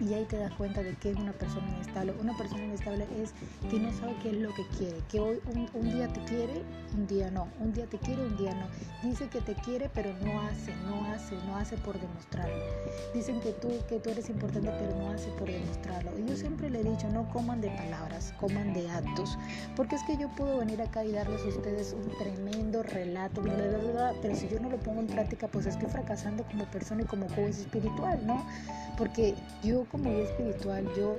Y 0.00 0.14
ahí 0.14 0.24
te 0.26 0.38
das 0.38 0.52
cuenta 0.54 0.82
de 0.82 0.94
que 0.94 1.10
es 1.10 1.16
una 1.16 1.32
persona 1.32 1.68
inestable. 1.74 2.14
Una 2.20 2.36
persona 2.36 2.64
inestable 2.64 3.06
es 3.20 3.32
que 3.68 3.80
no 3.80 3.92
sabe 3.92 4.14
qué 4.22 4.30
es 4.30 4.36
lo 4.36 4.54
que 4.54 4.66
quiere. 4.78 4.98
Que 5.10 5.18
hoy 5.18 5.40
un, 5.74 5.92
día 5.92 6.06
te 6.12 6.20
quiere, 6.24 6.62
un 6.94 7.06
día 7.06 7.30
no. 7.30 7.48
Un 7.58 7.72
día 7.72 7.86
te 7.86 7.98
quiere, 7.98 8.24
un 8.24 8.36
día 8.36 8.54
no. 8.54 8.68
Dice 9.08 9.28
que 9.28 9.40
te 9.40 9.54
quiere, 9.54 9.90
pero 9.92 10.12
no 10.22 10.40
hace, 10.42 10.74
no 10.86 11.04
hace, 11.06 11.34
no 11.46 11.56
hace 11.56 11.76
por 11.78 12.00
demostrarlo. 12.00 12.54
Dicen 13.12 13.40
que 13.40 13.52
tú, 13.52 13.68
que 13.88 13.98
tú 13.98 14.10
eres 14.10 14.28
importante, 14.28 14.70
pero 14.78 14.94
no 14.96 15.10
hace 15.10 15.28
por 15.32 15.50
demostrarlo. 15.50 16.16
Y 16.16 16.26
yo 16.26 16.36
siempre 16.36 16.70
le 16.70 16.80
he 16.80 16.84
dicho, 16.84 17.08
no 17.08 17.28
coman 17.30 17.60
de 17.60 17.70
palabras, 17.70 18.32
coman 18.38 18.72
de 18.74 18.88
actos. 18.88 19.36
Porque 19.74 19.96
es 19.96 20.02
que 20.04 20.16
yo 20.16 20.28
puedo 20.36 20.58
venir 20.58 20.80
acá 20.80 21.04
y 21.04 21.10
darles 21.10 21.42
a 21.42 21.48
ustedes 21.48 21.92
un 21.92 22.08
tremendo 22.18 22.84
relato, 22.84 23.42
pero 24.22 24.36
si 24.36 24.48
yo 24.48 24.60
no 24.60 24.70
lo 24.70 24.78
pongo 24.78 25.00
en 25.00 25.06
práctica, 25.08 25.48
pues 25.48 25.66
estoy 25.66 25.88
fracasando 25.88 26.44
como 26.44 26.64
persona 26.66 27.02
y 27.02 27.06
como 27.06 27.26
coach 27.26 27.50
espiritual, 27.50 28.24
¿no? 28.24 28.46
Porque 28.96 29.34
yo 29.62 29.84
como 29.90 30.10
guía 30.10 30.24
espiritual, 30.24 30.86
yo, 30.96 31.16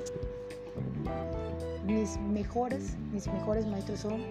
mis 1.85 2.17
mejores, 2.17 2.95
mis 3.11 3.27
mejores 3.27 3.65
maestros 3.65 3.99
son 3.99 4.23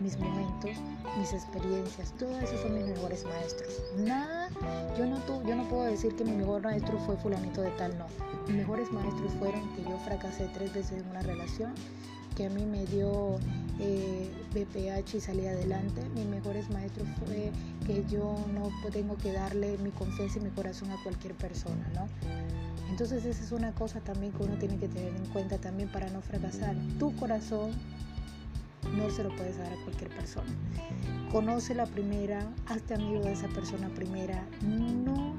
mis 0.00 0.18
momentos, 0.18 0.70
mis 1.18 1.32
experiencias, 1.32 2.12
todo 2.18 2.38
eso 2.40 2.58
son 2.58 2.74
mis 2.74 2.86
mejores 2.86 3.24
maestros. 3.24 3.82
Nada, 3.96 4.50
yo 4.98 5.06
no, 5.06 5.18
yo 5.46 5.56
no 5.56 5.68
puedo 5.68 5.84
decir 5.84 6.14
que 6.16 6.24
mi 6.24 6.32
mejor 6.32 6.62
maestro 6.62 6.98
fue 7.00 7.16
fulanito 7.16 7.62
de 7.62 7.70
tal, 7.72 7.96
no. 7.98 8.06
Mis 8.46 8.56
mejores 8.56 8.92
maestros 8.92 9.32
fueron 9.38 9.66
que 9.74 9.82
yo 9.82 9.98
fracasé 10.04 10.48
tres 10.52 10.74
veces 10.74 11.00
en 11.00 11.08
una 11.08 11.22
relación, 11.22 11.72
que 12.36 12.46
a 12.46 12.50
mí 12.50 12.66
me 12.66 12.84
dio 12.86 13.38
eh, 13.80 14.30
BPH 14.52 15.14
y 15.14 15.20
salí 15.20 15.46
adelante. 15.46 16.02
Mis 16.14 16.26
mejores 16.26 16.68
maestros 16.70 17.08
fue 17.24 17.50
que 17.86 18.04
yo 18.10 18.36
no 18.52 18.70
tengo 18.90 19.16
que 19.16 19.32
darle 19.32 19.78
mi 19.78 19.90
confianza 19.90 20.38
y 20.38 20.42
mi 20.42 20.50
corazón 20.50 20.90
a 20.90 21.02
cualquier 21.02 21.34
persona, 21.34 21.88
¿no? 21.94 22.08
Entonces 22.88 23.24
esa 23.24 23.42
es 23.42 23.52
una 23.52 23.72
cosa 23.72 24.00
también 24.00 24.32
que 24.32 24.42
uno 24.42 24.56
tiene 24.56 24.76
que 24.76 24.88
tener 24.88 25.14
en 25.14 25.26
cuenta 25.26 25.58
también 25.58 25.88
para 25.90 26.08
no 26.10 26.20
fracasar. 26.20 26.76
Tu 26.98 27.14
corazón 27.16 27.72
no 28.96 29.10
se 29.10 29.24
lo 29.24 29.34
puedes 29.36 29.58
dar 29.58 29.72
a 29.72 29.76
cualquier 29.82 30.10
persona. 30.10 30.50
Conoce 31.32 31.74
la 31.74 31.86
primera, 31.86 32.46
hazte 32.66 32.94
amigo 32.94 33.24
de 33.24 33.32
esa 33.32 33.48
persona 33.48 33.88
primera. 33.88 34.44
No 34.62 35.34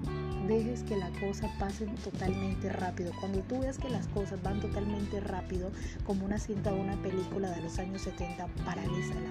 dejes 0.48 0.84
que 0.84 0.98
la 0.98 1.10
cosa 1.20 1.50
pase 1.60 1.86
totalmente 2.04 2.70
rápido. 2.70 3.12
Cuando 3.20 3.40
tú 3.42 3.60
veas 3.60 3.78
que 3.78 3.90
las 3.90 4.08
cosas 4.08 4.42
van 4.44 4.60
totalmente 4.60 5.20
rápido, 5.20 5.72
como 6.06 6.26
una 6.26 6.38
cinta 6.38 6.72
o 6.72 6.76
una 6.76 7.02
película 7.02 7.50
de 7.52 7.62
los 7.62 7.80
años 7.80 8.02
70, 8.02 8.48
paralízala. 8.66 9.30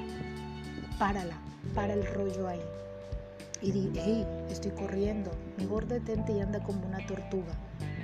Párala, 0.98 1.36
para 1.74 1.94
el 1.94 2.06
rollo 2.14 2.48
ahí. 2.48 2.60
Y 3.60 3.72
di, 3.72 3.90
hey, 3.94 4.26
estoy 4.50 4.72
corriendo. 4.72 5.30
Mejor 5.58 5.86
detente 5.86 6.32
y 6.32 6.40
anda 6.40 6.62
como 6.62 6.86
una 6.86 7.04
tortuga. 7.06 7.54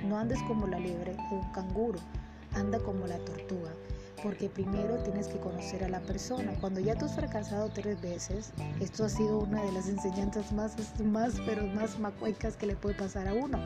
No 0.03 0.17
andes 0.17 0.41
como 0.47 0.67
la 0.67 0.79
liebre 0.79 1.15
o 1.31 1.35
un 1.35 1.51
canguro, 1.51 1.99
anda 2.55 2.79
como 2.79 3.05
la 3.07 3.17
tortuga. 3.19 3.71
Porque 4.23 4.49
primero 4.49 4.97
tienes 5.03 5.27
que 5.27 5.39
conocer 5.39 5.83
a 5.83 5.89
la 5.89 5.99
persona. 6.01 6.53
Cuando 6.59 6.79
ya 6.79 6.95
tú 6.95 7.05
has 7.05 7.15
fracasado 7.15 7.69
tres 7.69 7.99
veces, 8.01 8.51
esto 8.79 9.05
ha 9.05 9.09
sido 9.09 9.39
una 9.39 9.63
de 9.63 9.71
las 9.71 9.89
enseñanzas 9.89 10.51
más, 10.51 10.75
más, 10.99 11.33
pero 11.45 11.65
más 11.67 11.99
macuecas 11.99 12.55
que 12.55 12.67
le 12.67 12.75
puede 12.75 12.95
pasar 12.95 13.27
a 13.27 13.33
uno. 13.33 13.59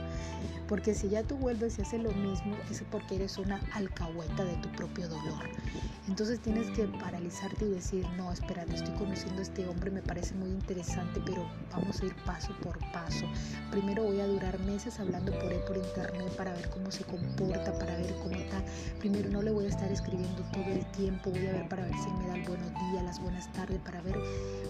Porque 0.68 0.94
si 0.94 1.10
ya 1.10 1.24
tú 1.24 1.36
vuelves 1.36 1.78
y 1.78 1.82
haces 1.82 2.02
lo 2.02 2.12
mismo, 2.12 2.56
es 2.72 2.82
porque 2.90 3.16
eres 3.16 3.38
una 3.38 3.60
alcahueta 3.74 4.46
de 4.46 4.56
tu 4.58 4.70
propio 4.70 5.08
dolor. 5.08 5.50
Entonces 6.08 6.40
tienes 6.40 6.70
que 6.72 6.86
paralizarte 6.88 7.66
y 7.66 7.70
decir, 7.70 8.06
no, 8.16 8.32
espérate, 8.32 8.76
estoy 8.76 8.94
conociendo 8.96 9.40
a 9.40 9.44
este 9.44 9.68
hombre, 9.68 9.90
me 9.90 10.02
parece 10.02 10.36
muy 10.36 10.50
interesante, 10.50 11.20
pero 11.26 11.50
vamos 11.72 12.00
a 12.00 12.06
ir 12.06 12.16
paso 12.26 12.56
por 12.62 12.78
paso. 12.92 13.26
Primero 13.72 14.04
voy 14.04 14.20
a 14.20 14.28
durar 14.28 14.60
meses 14.60 15.00
hablando 15.00 15.32
por 15.40 15.52
él 15.52 15.62
por 15.68 15.78
internet 15.78 16.30
para 16.38 16.54
ver 16.54 16.70
cómo 16.70 16.92
se 16.92 17.04
comporta, 17.06 17.74
para 17.80 17.98
ver 17.98 18.14
cómo 18.22 18.36
está. 18.36 18.62
Primero 19.00 19.30
no 19.30 19.42
le 19.42 19.52
voy 19.52 19.66
a 19.66 19.70
estar 19.70 19.92
escribiendo 19.92 20.44
todo 20.52 20.66
el 20.66 20.86
tiempo, 20.92 21.30
voy 21.30 21.48
a 21.48 21.52
ver 21.52 21.70
para 21.70 21.84
ver 21.84 21.94
si 21.98 22.10
me 22.12 22.28
da 22.28 22.36
el 22.36 22.44
buenos 22.44 22.72
días, 22.92 23.04
las 23.04 23.22
buenas 23.22 23.52
tardes, 23.54 23.80
para 23.80 24.02
ver, 24.02 24.18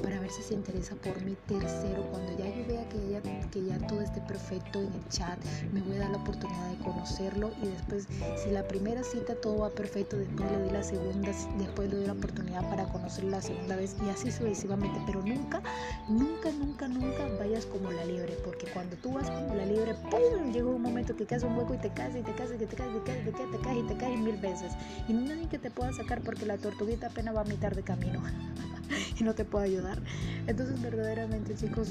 para 0.02 0.20
ver 0.20 0.32
si 0.32 0.42
se 0.42 0.54
interesa 0.54 0.96
por 0.96 1.22
mí. 1.22 1.36
Tercero, 1.48 2.04
cuando 2.12 2.38
ya 2.38 2.46
yo 2.46 2.66
vea 2.68 2.88
que, 2.90 2.98
ella, 2.98 3.22
que 3.52 3.66
ya 3.66 3.78
todo 3.88 4.02
esté 4.02 4.22
perfecto 4.22 4.82
en 4.82 4.94
el 4.94 5.08
chat, 5.10 5.38
me 5.72 5.82
voy 5.82 5.96
a 5.96 6.00
dar 6.00 6.10
la 6.12 6.18
oportunidad 6.18 6.70
de 6.70 6.78
conocerlo 6.84 7.52
y 7.62 7.68
después, 7.68 8.08
si 8.44 8.52
la 8.52 8.68
primera 8.68 9.04
cita 9.04 9.36
todo 9.36 9.60
va 9.60 9.70
perfecto, 9.70 10.18
después 10.18 10.50
le 10.52 10.58
doy 10.60 10.72
la 10.72 10.84
segunda 10.84 11.32
después 11.58 11.90
le 11.90 11.98
doy 11.98 12.06
la 12.08 12.14
oportunidad 12.14 12.70
para 12.70 12.86
conocerla 12.86 13.38
la 13.38 13.42
segunda 13.42 13.76
vez 13.76 13.96
y 14.06 14.10
así 14.10 14.32
sucesivamente, 14.32 15.00
pero 15.06 15.22
nunca, 15.22 15.62
nunca, 16.08 16.52
nunca, 16.52 16.88
nunca 16.88 17.28
vayas 17.40 17.66
como 17.66 17.92
la 17.92 18.06
liebre, 18.06 18.38
porque 18.44 18.68
cuando 18.74 18.96
tú 18.98 19.14
vas 19.14 19.30
como 19.30 19.56
la 19.56 19.66
liebre, 19.66 19.96
¡pum! 20.10 20.52
llega 20.52 20.68
un 20.68 20.82
momento 20.82 21.16
que 21.16 21.26
caes 21.26 21.44
un 21.44 21.58
hueco 21.58 21.74
y 21.74 21.78
te 21.78 21.90
caes 21.90 22.16
y 22.16 22.22
te 22.22 22.32
caes 22.34 22.52
y 22.54 22.66
te 22.66 22.76
caes 22.76 22.96
y 22.96 23.00
te 23.00 23.06
caes 23.06 23.28
y 23.28 23.32
te 23.32 23.32
caes, 23.32 23.78
y 23.78 23.88
te 23.88 23.98
caes, 23.98 24.14
y 24.14 24.16
te 24.16 24.18
mil 24.18 24.38
veces 24.38 24.74
y 25.08 25.14
nadie 25.14 25.48
que 25.48 25.60
te 25.66 25.72
pueda 25.72 25.92
sacar 25.92 26.22
porque 26.22 26.46
la 26.46 26.60
tortuguita 26.60 27.08
apenas 27.08 27.36
va 27.36 27.42
a 27.42 27.44
mitad 27.44 27.72
de 27.72 27.82
camino 27.82 28.22
y 29.20 29.24
no 29.24 29.34
te 29.34 29.46
puede 29.46 29.66
ayudar. 29.66 30.00
Entonces 30.46 30.80
verdaderamente 30.80 31.56
chicos, 31.56 31.88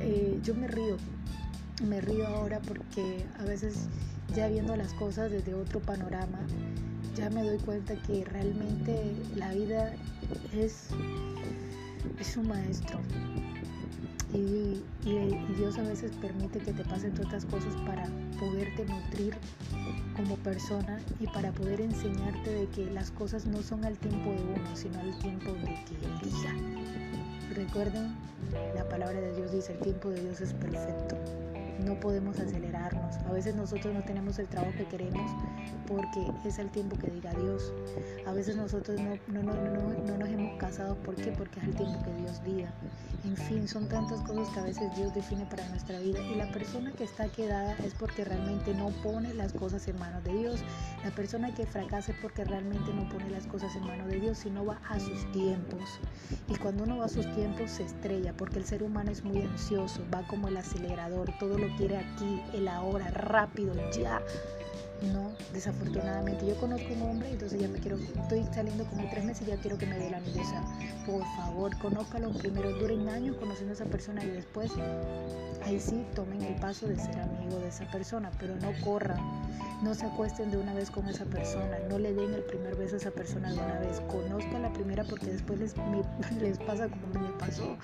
eh, 0.00 0.40
yo 0.42 0.54
me 0.54 0.66
río, 0.66 0.96
me 1.86 2.00
río 2.00 2.26
ahora 2.26 2.58
porque 2.66 3.26
a 3.38 3.44
veces 3.44 3.86
ya 4.34 4.48
viendo 4.48 4.74
las 4.76 4.94
cosas 4.94 5.30
desde 5.30 5.52
otro 5.52 5.78
panorama, 5.80 6.38
ya 7.14 7.28
me 7.28 7.42
doy 7.42 7.58
cuenta 7.58 7.96
que 7.96 8.24
realmente 8.24 9.12
la 9.36 9.52
vida 9.52 9.92
es, 10.56 10.86
es 12.18 12.36
un 12.38 12.48
maestro. 12.48 12.98
Y, 14.32 14.82
Dios 15.58 15.78
a 15.78 15.82
veces 15.82 16.12
permite 16.12 16.60
que 16.60 16.72
te 16.72 16.82
pasen 16.84 17.12
todas 17.12 17.26
estas 17.26 17.44
cosas 17.44 17.74
para 17.82 18.06
poderte 18.40 18.86
nutrir 18.86 19.36
como 20.16 20.36
persona 20.36 20.98
y 21.20 21.26
para 21.26 21.52
poder 21.52 21.80
enseñarte 21.80 22.50
de 22.50 22.66
que 22.68 22.86
las 22.86 23.10
cosas 23.10 23.46
no 23.46 23.62
son 23.62 23.84
al 23.84 23.96
tiempo 23.96 24.30
de 24.30 24.42
uno, 24.42 24.76
sino 24.76 24.98
al 25.00 25.18
tiempo 25.18 25.52
de 25.52 25.74
que 25.84 25.96
diga. 26.24 26.54
Recuerden, 27.54 28.14
la 28.74 28.88
palabra 28.88 29.20
de 29.20 29.34
Dios 29.36 29.52
dice, 29.52 29.72
el 29.72 29.78
tiempo 29.78 30.10
de 30.10 30.22
Dios 30.22 30.40
es 30.40 30.52
perfecto 30.54 31.16
no 31.84 31.98
podemos 31.98 32.38
A 33.28 33.32
veces 33.32 33.54
nosotros 33.54 33.94
no 33.94 34.02
tenemos 34.02 34.38
el 34.38 34.48
trabajo 34.48 34.72
que 34.76 34.84
queremos 34.86 35.30
porque 35.86 36.32
es 36.44 36.58
el 36.58 36.70
tiempo 36.70 36.96
que 36.98 37.08
diga 37.08 37.32
Dios. 37.34 37.72
A 38.26 38.32
veces 38.32 38.56
nosotros 38.56 39.00
no, 39.00 39.42
no, 39.42 39.52
no, 39.52 40.18
nos 40.18 40.28
hemos 40.28 40.58
casado, 40.58 40.96
¿por? 40.96 41.14
Porque 41.14 41.60
es 41.60 41.66
el 41.66 41.74
tiempo 41.74 42.02
que 42.04 42.14
Dios 42.14 42.42
diga. 42.44 42.72
En 43.24 43.36
fin, 43.36 43.68
son 43.68 43.88
tantas 43.88 44.20
cosas 44.22 44.48
que 44.52 44.60
a 44.60 44.64
veces 44.64 44.96
Dios 44.96 45.14
define 45.14 45.46
para 45.46 45.68
nuestra 45.68 46.00
vida 46.00 46.20
y 46.20 46.34
la 46.34 46.50
persona 46.50 46.90
que 46.92 47.04
está 47.04 47.28
quedada 47.28 47.76
es 47.84 47.94
porque 47.94 48.24
realmente 48.24 48.74
no 48.74 48.88
pone 49.02 49.32
las 49.34 49.52
cosas 49.52 49.86
en 49.86 49.98
manos 49.98 50.24
de 50.24 50.32
Dios. 50.32 50.60
La 51.04 51.10
persona 51.12 51.54
que 51.54 51.64
fracasa 51.64 52.12
es 52.12 52.18
porque 52.20 52.44
realmente 52.44 52.92
no 52.92 53.08
pone 53.08 53.30
las 53.30 53.46
cosas 53.46 53.74
en 53.76 53.84
manos 53.84 54.08
de 54.08 54.18
Dios, 54.18 54.38
sino 54.38 54.64
va 54.64 54.80
a 54.88 54.98
sus 54.98 55.30
tiempos. 55.30 56.00
Y 56.48 56.56
cuando 56.56 56.82
uno 56.84 56.98
va 56.98 57.04
a 57.04 57.08
sus 57.08 57.32
tiempos 57.34 57.70
se 57.70 57.84
estrella 57.84 58.32
porque 58.36 58.58
el 58.58 58.64
ser 58.64 58.82
humano 58.82 59.10
es 59.10 59.22
muy 59.22 59.40
ansioso, 59.42 60.02
va 60.12 60.26
como 60.26 60.48
el 60.48 60.56
acelerador, 60.56 61.32
todo 61.38 61.58
lo 61.58 61.68
quiere 61.76 61.98
aquí, 61.98 62.42
el 62.52 62.66
ahora, 62.66 63.01
rápido, 63.10 63.74
ya. 63.96 64.22
No, 65.10 65.32
desafortunadamente. 65.52 66.46
Yo 66.46 66.54
conozco 66.60 66.92
un 66.94 67.02
hombre, 67.02 67.30
entonces 67.30 67.60
ya 67.60 67.68
me 67.68 67.78
quiero, 67.78 67.96
estoy 67.96 68.44
saliendo 68.54 68.84
como 68.84 69.08
tres 69.10 69.24
meses 69.24 69.48
y 69.48 69.50
ya 69.50 69.56
quiero 69.56 69.76
que 69.76 69.86
me 69.86 69.98
dé 69.98 70.10
la 70.10 70.20
sea, 70.20 70.62
Por 71.06 71.22
favor, 71.36 71.76
conózcalo 71.78 72.30
primero, 72.32 72.70
duren 72.78 73.08
años 73.08 73.36
conociendo 73.36 73.72
a 73.72 73.74
esa 73.74 73.84
persona 73.86 74.22
y 74.24 74.28
después, 74.28 74.70
ahí 75.64 75.80
sí, 75.80 76.06
tomen 76.14 76.42
el 76.42 76.54
paso 76.56 76.86
de 76.86 76.96
ser 76.96 77.18
amigo 77.18 77.58
de 77.58 77.68
esa 77.68 77.90
persona, 77.90 78.30
pero 78.38 78.54
no 78.56 78.72
corran 78.84 79.20
no 79.82 79.94
se 79.94 80.06
acuesten 80.06 80.52
de 80.52 80.58
una 80.58 80.72
vez 80.74 80.92
con 80.92 81.08
esa 81.08 81.24
persona, 81.24 81.76
no 81.90 81.98
le 81.98 82.14
den 82.14 82.32
el 82.32 82.42
primer 82.44 82.76
beso 82.76 82.94
a 82.94 82.98
esa 82.98 83.10
persona 83.10 83.50
de 83.50 83.58
una 83.58 83.80
vez, 83.80 84.00
conozca 84.02 84.60
la 84.60 84.72
primera 84.72 85.02
porque 85.02 85.26
después 85.26 85.58
les, 85.58 85.74
les 86.40 86.58
pasa 86.58 86.88
como 86.88 87.20
me 87.20 87.32
pasó. 87.32 87.76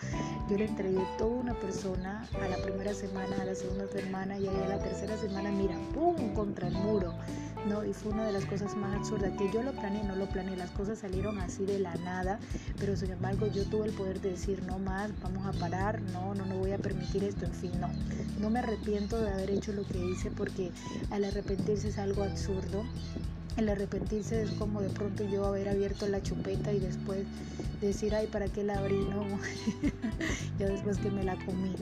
Yo 0.48 0.57
le 0.57 0.66
entregué 0.66 1.00
toda 1.18 1.31
una 1.31 1.54
persona 1.54 2.24
a 2.40 2.48
la 2.48 2.57
primera 2.59 2.94
semana, 2.94 3.37
a 3.40 3.44
la 3.44 3.54
segunda 3.54 3.88
semana 3.88 4.38
y 4.38 4.46
a 4.46 4.68
la 4.68 4.78
tercera 4.78 5.16
semana, 5.18 5.50
mira, 5.50 5.74
¡pum! 5.92 6.35
contra 6.35 6.68
el 6.68 6.74
muro. 6.74 7.08
¿No? 7.68 7.85
Y 7.85 7.92
fue 7.92 8.12
una 8.12 8.27
de 8.27 8.33
las 8.33 8.44
cosas 8.44 8.77
más 8.77 8.94
absurdas, 8.97 9.33
que 9.38 9.51
yo 9.53 9.62
lo 9.62 9.73
planeé, 9.73 10.03
no 10.05 10.16
lo 10.16 10.27
planeé, 10.27 10.57
las 10.57 10.71
cosas 10.71 10.99
salieron 10.99 11.38
así 11.38 11.64
de 11.64 11.79
la 11.79 11.94
nada, 11.97 12.38
pero 12.79 12.97
sin 12.97 13.11
embargo 13.11 13.47
yo 13.47 13.64
tuve 13.64 13.87
el 13.88 13.92
poder 13.92 14.21
de 14.21 14.31
decir, 14.31 14.62
no 14.64 14.79
más, 14.79 15.11
vamos 15.23 15.47
a 15.47 15.59
parar, 15.59 16.01
no, 16.01 16.35
no, 16.35 16.47
no 16.47 16.57
voy 16.57 16.73
a 16.73 16.79
permitir 16.79 17.25
esto, 17.25 17.44
en 17.44 17.55
fin, 17.55 17.73
no. 17.81 17.88
No 18.40 18.51
me 18.51 18.61
arrepiento 18.61 19.21
de 19.21 19.31
haber 19.31 19.51
hecho 19.51 19.73
lo 19.73 19.85
que 19.85 19.99
hice 19.99 20.31
porque 20.31 20.71
al 21.11 21.25
arrepentirse 21.25 21.88
es 21.88 21.99
algo 21.99 22.23
absurdo. 22.23 22.85
El 23.57 23.68
arrepentirse 23.68 24.42
es 24.42 24.51
como 24.53 24.81
de 24.81 24.88
pronto 24.88 25.25
yo 25.25 25.44
haber 25.44 25.68
abierto 25.68 26.07
la 26.07 26.23
chupeta 26.23 26.73
y 26.73 26.79
después 26.79 27.27
decir, 27.87 28.14
ay, 28.14 28.27
¿para 28.27 28.49
qué 28.49 28.64
la 28.64 28.79
abrí? 28.79 28.99
No, 28.99 29.25
ya 30.59 30.67
después 30.67 30.99
que 30.99 31.11
me 31.11 31.23
la 31.23 31.37
comí. 31.45 31.75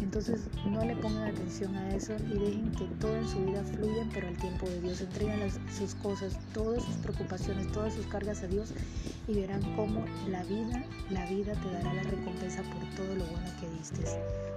Entonces 0.00 0.40
no 0.66 0.84
le 0.84 0.96
pongan 0.96 1.28
atención 1.28 1.74
a 1.76 1.94
eso 1.94 2.14
y 2.14 2.38
dejen 2.38 2.72
que 2.72 2.84
todo 3.00 3.16
en 3.16 3.28
su 3.28 3.38
vida 3.44 3.62
fluya, 3.62 4.06
pero 4.12 4.28
al 4.28 4.36
tiempo 4.36 4.66
de 4.68 4.80
Dios. 4.80 5.00
Entreguen 5.00 5.50
sus 5.76 5.94
cosas, 5.96 6.38
todas 6.52 6.82
sus 6.82 6.96
preocupaciones, 6.96 7.70
todas 7.72 7.94
sus 7.94 8.06
cargas 8.06 8.42
a 8.42 8.46
Dios 8.46 8.72
y 9.28 9.34
verán 9.34 9.62
cómo 9.76 10.04
la 10.28 10.42
vida, 10.44 10.84
la 11.10 11.26
vida 11.26 11.52
te 11.52 11.70
dará 11.70 11.94
la 11.94 12.02
recompensa 12.02 12.62
por 12.62 12.82
todo 12.96 13.14
lo 13.14 13.24
bueno 13.26 13.50
que 13.60 13.68
diste. 13.78 14.02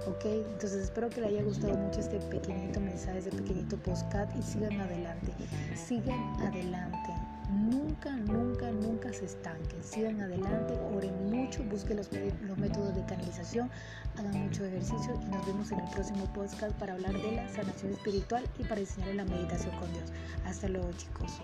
¿Ok? 0.06 0.24
Entonces 0.24 0.84
espero 0.84 1.08
que 1.10 1.20
le 1.20 1.28
haya 1.28 1.42
gustado 1.42 1.76
mucho 1.76 2.00
este 2.00 2.18
pequeñito 2.18 2.80
mensaje, 2.80 3.18
este 3.18 3.32
pequeñito 3.32 3.76
postcat 3.78 4.30
y 4.36 4.42
sigan 4.42 4.80
adelante. 4.80 5.32
Sigan 5.76 6.20
adelante. 6.40 7.37
Nunca, 7.48 8.10
nunca, 8.10 8.70
nunca 8.70 9.12
se 9.12 9.24
estanquen. 9.24 9.82
Sigan 9.82 10.20
adelante, 10.20 10.78
oren 10.94 11.30
mucho, 11.30 11.64
busquen 11.64 11.96
los, 11.96 12.10
métodos 12.58 12.94
de 12.94 13.04
canalización, 13.06 13.70
hagan 14.18 14.44
mucho 14.44 14.64
ejercicio 14.66 15.18
y 15.22 15.30
nos 15.30 15.46
vemos 15.46 15.72
en 15.72 15.80
el 15.80 15.90
próximo 15.90 16.30
podcast 16.34 16.76
para 16.78 16.92
hablar 16.92 17.14
de 17.14 17.32
la 17.32 17.48
sanación 17.48 17.92
espiritual 17.92 18.44
y 18.58 18.64
para 18.64 18.80
enseñarles 18.80 19.16
la 19.16 19.24
meditación 19.24 19.74
con 19.78 19.90
Dios. 19.92 20.12
Hasta 20.44 20.68
luego 20.68 20.90
chicos. 20.92 21.40